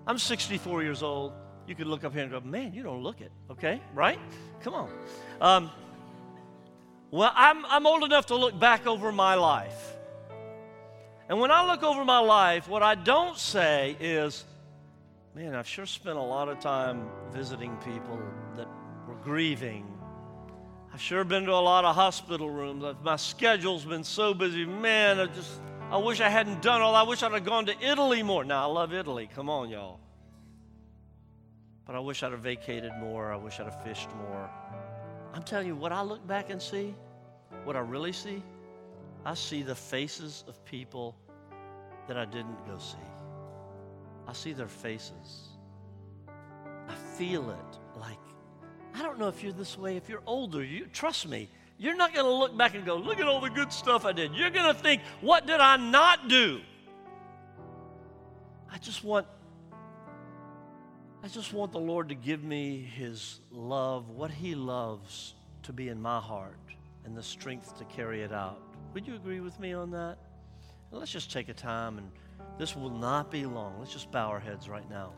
I'm 0.06 0.18
64 0.18 0.82
years 0.82 1.02
old. 1.02 1.32
You 1.66 1.74
could 1.74 1.86
look 1.86 2.04
up 2.04 2.12
here 2.12 2.22
and 2.22 2.32
go, 2.32 2.40
man, 2.40 2.74
you 2.74 2.82
don't 2.82 3.02
look 3.02 3.20
it, 3.20 3.30
okay? 3.50 3.80
Right? 3.94 4.18
Come 4.60 4.74
on. 4.74 4.90
Um, 5.40 5.70
well, 7.12 7.32
I'm, 7.34 7.64
I'm 7.66 7.86
old 7.86 8.02
enough 8.02 8.26
to 8.26 8.36
look 8.36 8.58
back 8.58 8.86
over 8.86 9.12
my 9.12 9.36
life. 9.36 9.96
And 11.28 11.38
when 11.38 11.52
I 11.52 11.64
look 11.64 11.84
over 11.84 12.04
my 12.04 12.18
life, 12.18 12.68
what 12.68 12.82
I 12.82 12.96
don't 12.96 13.38
say 13.38 13.96
is, 14.00 14.44
man, 15.34 15.54
I've 15.54 15.68
sure 15.68 15.86
spent 15.86 16.18
a 16.18 16.22
lot 16.22 16.48
of 16.48 16.58
time 16.60 17.08
visiting 17.32 17.76
people 17.78 18.20
that 18.56 18.68
were 19.06 19.14
grieving. 19.22 19.86
I've 20.92 21.00
sure 21.00 21.22
been 21.24 21.44
to 21.44 21.52
a 21.52 21.54
lot 21.54 21.84
of 21.84 21.94
hospital 21.94 22.50
rooms. 22.50 22.84
My 23.02 23.16
schedule's 23.16 23.84
been 23.84 24.04
so 24.04 24.34
busy. 24.34 24.64
Man, 24.64 25.20
I 25.20 25.26
just, 25.26 25.52
I 25.90 25.98
wish 25.98 26.20
I 26.20 26.28
hadn't 26.28 26.62
done 26.62 26.80
all. 26.80 26.94
I 26.94 27.04
wish 27.04 27.22
I'd 27.22 27.32
have 27.32 27.44
gone 27.44 27.66
to 27.66 27.74
Italy 27.80 28.22
more. 28.22 28.44
Now, 28.44 28.68
I 28.68 28.72
love 28.72 28.92
Italy. 28.92 29.28
Come 29.34 29.48
on, 29.48 29.70
y'all. 29.70 30.00
But 31.86 31.94
I 31.94 32.00
wish 32.00 32.22
I'd 32.22 32.32
have 32.32 32.40
vacated 32.40 32.92
more. 32.98 33.32
I 33.32 33.36
wish 33.36 33.60
I'd 33.60 33.66
have 33.66 33.84
fished 33.84 34.08
more. 34.16 34.50
I'm 35.32 35.44
telling 35.44 35.68
you, 35.68 35.76
what 35.76 35.92
I 35.92 36.02
look 36.02 36.26
back 36.26 36.50
and 36.50 36.60
see, 36.60 36.94
what 37.64 37.76
I 37.76 37.80
really 37.80 38.12
see, 38.12 38.42
I 39.24 39.34
see 39.34 39.62
the 39.62 39.74
faces 39.74 40.44
of 40.48 40.64
people 40.64 41.16
that 42.08 42.16
I 42.16 42.24
didn't 42.24 42.66
go 42.66 42.78
see. 42.78 42.96
I 44.30 44.32
see 44.32 44.52
their 44.52 44.68
faces. 44.68 45.48
I 46.88 46.94
feel 47.18 47.50
it 47.50 47.98
like, 47.98 48.20
I 48.94 49.02
don't 49.02 49.18
know 49.18 49.26
if 49.26 49.42
you're 49.42 49.52
this 49.52 49.76
way. 49.76 49.96
If 49.96 50.08
you're 50.08 50.22
older, 50.24 50.62
you 50.62 50.86
trust 50.86 51.26
me, 51.28 51.48
you're 51.78 51.96
not 51.96 52.14
going 52.14 52.24
to 52.24 52.32
look 52.32 52.56
back 52.56 52.76
and 52.76 52.86
go, 52.86 52.94
look 52.94 53.18
at 53.18 53.26
all 53.26 53.40
the 53.40 53.50
good 53.50 53.72
stuff 53.72 54.04
I 54.04 54.12
did. 54.12 54.32
You're 54.32 54.50
going 54.50 54.72
to 54.72 54.80
think, 54.80 55.02
what 55.20 55.48
did 55.48 55.58
I 55.58 55.76
not 55.78 56.28
do? 56.28 56.60
I 58.70 58.78
just 58.78 59.02
want 59.02 59.26
I 61.24 61.28
just 61.28 61.52
want 61.52 61.72
the 61.72 61.80
Lord 61.80 62.08
to 62.10 62.14
give 62.14 62.44
me 62.44 62.80
his 62.80 63.40
love, 63.50 64.10
what 64.10 64.30
he 64.30 64.54
loves 64.54 65.34
to 65.64 65.72
be 65.72 65.88
in 65.88 66.00
my 66.00 66.20
heart 66.20 66.56
and 67.04 67.16
the 67.16 67.22
strength 67.22 67.76
to 67.78 67.84
carry 67.84 68.22
it 68.22 68.32
out. 68.32 68.62
Would 68.94 69.06
you 69.08 69.16
agree 69.16 69.40
with 69.40 69.58
me 69.58 69.72
on 69.72 69.90
that? 69.90 70.18
let's 70.92 71.12
just 71.12 71.30
take 71.32 71.48
a 71.48 71.54
time, 71.54 71.98
and 71.98 72.10
this 72.60 72.76
will 72.76 72.90
not 72.90 73.30
be 73.30 73.46
long. 73.46 73.78
Let's 73.78 73.92
just 73.92 74.10
bow 74.12 74.28
our 74.28 74.38
heads 74.38 74.68
right 74.68 74.88
now. 74.90 75.14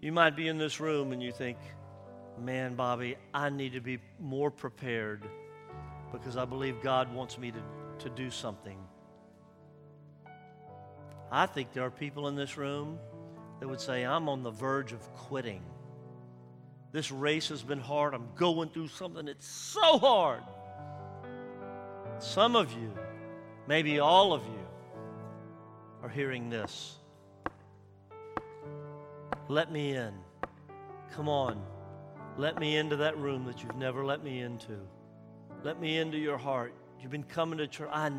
You 0.00 0.10
might 0.10 0.34
be 0.34 0.48
in 0.48 0.56
this 0.56 0.80
room 0.80 1.12
and 1.12 1.22
you 1.22 1.32
think, 1.32 1.58
man, 2.40 2.74
Bobby, 2.74 3.16
I 3.34 3.50
need 3.50 3.74
to 3.74 3.80
be 3.80 3.98
more 4.18 4.50
prepared 4.50 5.28
because 6.12 6.38
I 6.38 6.46
believe 6.46 6.80
God 6.82 7.12
wants 7.12 7.36
me 7.36 7.50
to, 7.50 7.62
to 7.98 8.08
do 8.08 8.30
something. 8.30 8.78
I 11.30 11.44
think 11.44 11.74
there 11.74 11.84
are 11.84 11.90
people 11.90 12.28
in 12.28 12.34
this 12.34 12.56
room 12.56 12.98
that 13.60 13.68
would 13.68 13.82
say, 13.82 14.04
I'm 14.04 14.30
on 14.30 14.42
the 14.42 14.50
verge 14.50 14.92
of 14.92 15.00
quitting. 15.12 15.62
This 16.90 17.10
race 17.10 17.50
has 17.50 17.62
been 17.62 17.80
hard. 17.80 18.14
I'm 18.14 18.28
going 18.34 18.70
through 18.70 18.88
something 18.88 19.26
that's 19.26 19.46
so 19.46 19.98
hard. 19.98 20.42
Some 22.18 22.56
of 22.56 22.72
you, 22.72 22.94
maybe 23.66 24.00
all 24.00 24.32
of 24.32 24.42
you, 24.46 24.57
are 26.02 26.08
hearing 26.08 26.50
this. 26.50 26.96
Let 29.48 29.72
me 29.72 29.94
in. 29.94 30.12
Come 31.14 31.28
on. 31.28 31.60
Let 32.36 32.60
me 32.60 32.76
into 32.76 32.96
that 32.96 33.18
room 33.18 33.44
that 33.46 33.62
you've 33.62 33.76
never 33.76 34.04
let 34.04 34.22
me 34.22 34.40
into. 34.40 34.78
Let 35.64 35.80
me 35.80 35.96
into 35.98 36.18
your 36.18 36.38
heart. 36.38 36.72
You've 37.00 37.10
been 37.10 37.24
coming 37.24 37.58
to 37.58 37.66
church. 37.66 37.88
I, 37.92 38.10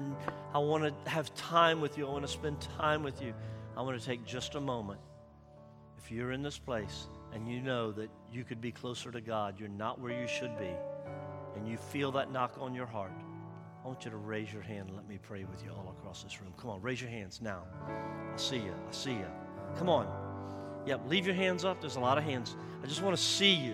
I 0.54 0.58
want 0.58 0.84
to 0.84 1.10
have 1.10 1.34
time 1.36 1.82
with 1.82 1.98
you. 1.98 2.08
I 2.08 2.12
want 2.12 2.26
to 2.26 2.32
spend 2.32 2.60
time 2.78 3.04
with 3.04 3.22
you. 3.22 3.34
I 3.78 3.82
want 3.82 4.00
to 4.00 4.06
take 4.06 4.26
just 4.26 4.56
a 4.56 4.62
moment. 4.62 5.00
If 5.98 6.12
you're 6.12 6.32
in 6.32 6.42
this 6.42 6.58
place 6.58 7.08
and 7.34 7.48
you 7.48 7.62
know 7.62 7.92
that 7.92 8.10
you 8.32 8.44
could 8.44 8.60
be 8.60 8.72
closer 8.72 9.12
to 9.12 9.22
God, 9.22 9.60
you're 9.60 9.70
not 9.70 10.00
where 10.02 10.20
you 10.20 10.28
should 10.28 10.58
be, 10.58 10.72
and 11.56 11.68
you 11.68 11.78
feel 11.78 12.12
that 12.14 12.32
knock 12.32 12.56
on 12.60 12.74
your 12.74 12.86
heart, 12.86 13.12
want 13.90 14.06
you 14.06 14.12
to 14.12 14.18
raise 14.18 14.54
your 14.54 14.62
hand 14.62 14.88
and 14.88 14.96
let 14.96 15.10
me 15.10 15.18
pray 15.24 15.44
with 15.46 15.64
you 15.66 15.72
all 15.72 15.92
across 15.98 16.22
this 16.22 16.40
room. 16.40 16.54
Come 16.58 16.70
on, 16.70 16.80
raise 16.80 17.02
your 17.02 17.10
hands 17.10 17.42
now. 17.42 17.64
I 17.88 18.38
see 18.38 18.58
you. 18.58 18.72
I 18.72 18.92
see 18.92 19.14
you. 19.14 19.26
Come 19.80 19.90
on. 19.90 20.08
Yep, 20.86 21.02
leave 21.08 21.26
your 21.26 21.34
hands 21.34 21.66
up. 21.66 21.82
There's 21.82 21.96
a 21.96 22.00
lot 22.00 22.20
of 22.20 22.24
hands. 22.24 22.56
I 22.84 22.86
just 22.86 23.02
want 23.02 23.18
to 23.18 23.22
see 23.22 23.52
you. 23.52 23.74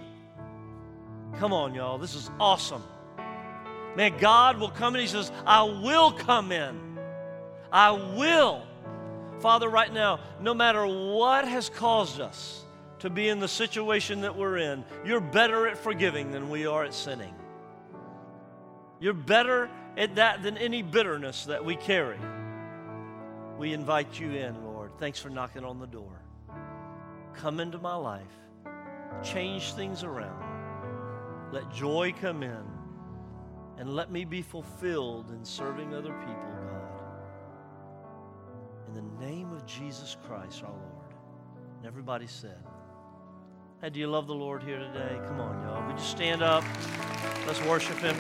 Come 1.38 1.52
on, 1.52 1.76
y'all. 1.76 1.98
This 1.98 2.16
is 2.16 2.32
awesome. 2.40 2.82
Man, 3.98 4.18
God 4.18 4.58
will 4.58 4.70
come 4.70 4.96
and 4.96 5.02
He 5.02 5.08
says, 5.10 5.34
I 5.46 5.64
will 5.64 6.14
come 6.14 6.54
in. 6.54 6.98
I 7.70 7.92
will. 7.92 8.64
Father, 9.42 9.68
right 9.68 9.92
now, 9.92 10.22
no 10.40 10.54
matter 10.54 10.88
what 10.88 11.46
has 11.46 11.68
caused 11.68 12.22
us 12.22 12.64
to 13.00 13.10
be 13.10 13.28
in 13.28 13.40
the 13.40 13.50
situation 13.50 14.22
that 14.22 14.38
we're 14.38 14.60
in, 14.60 14.86
you're 15.04 15.20
better 15.20 15.68
at 15.68 15.78
forgiving 15.78 16.32
than 16.32 16.50
we 16.50 16.66
are 16.68 16.86
at 16.86 16.94
sinning. 16.94 17.36
You're 19.02 19.14
better 19.14 19.70
at 19.98 20.16
that 20.16 20.44
than 20.44 20.58
any 20.58 20.82
bitterness 20.82 21.46
that 21.46 21.64
we 21.64 21.76
carry. 21.76 22.20
We 23.58 23.74
invite 23.74 24.20
you 24.20 24.32
in, 24.32 24.64
Lord. 24.66 24.92
Thanks 25.00 25.20
for 25.20 25.30
knocking 25.30 25.64
on 25.64 25.80
the 25.80 25.88
door. 25.88 26.22
Come 27.34 27.60
into 27.60 27.78
my 27.78 27.96
life, 27.96 28.24
change 29.24 29.74
things 29.74 30.04
around, 30.04 30.44
let 31.52 31.72
joy 31.74 32.14
come 32.20 32.44
in, 32.44 32.64
and 33.78 33.96
let 33.96 34.12
me 34.12 34.26
be 34.26 34.42
fulfilled 34.42 35.32
in 35.32 35.44
serving 35.44 35.94
other 35.94 36.14
people, 36.14 36.36
God. 36.70 36.82
In 38.88 38.94
the 38.94 39.26
name 39.26 39.52
of 39.52 39.66
Jesus 39.66 40.16
Christ, 40.26 40.64
our 40.64 40.72
Lord. 40.72 41.14
And 41.78 41.86
everybody 41.86 42.28
said, 42.28 42.64
Hey, 43.82 43.90
do 43.90 44.00
you 44.00 44.08
love 44.08 44.28
the 44.28 44.34
Lord 44.34 44.64
here 44.64 44.80
today? 44.80 45.20
Come 45.28 45.42
on, 45.42 45.62
y'all. 45.62 45.86
Would 45.86 46.00
you 46.00 46.06
stand 46.06 46.42
up? 46.42 46.64
Let's 47.46 47.62
worship 47.64 47.98
Him. 47.98 48.16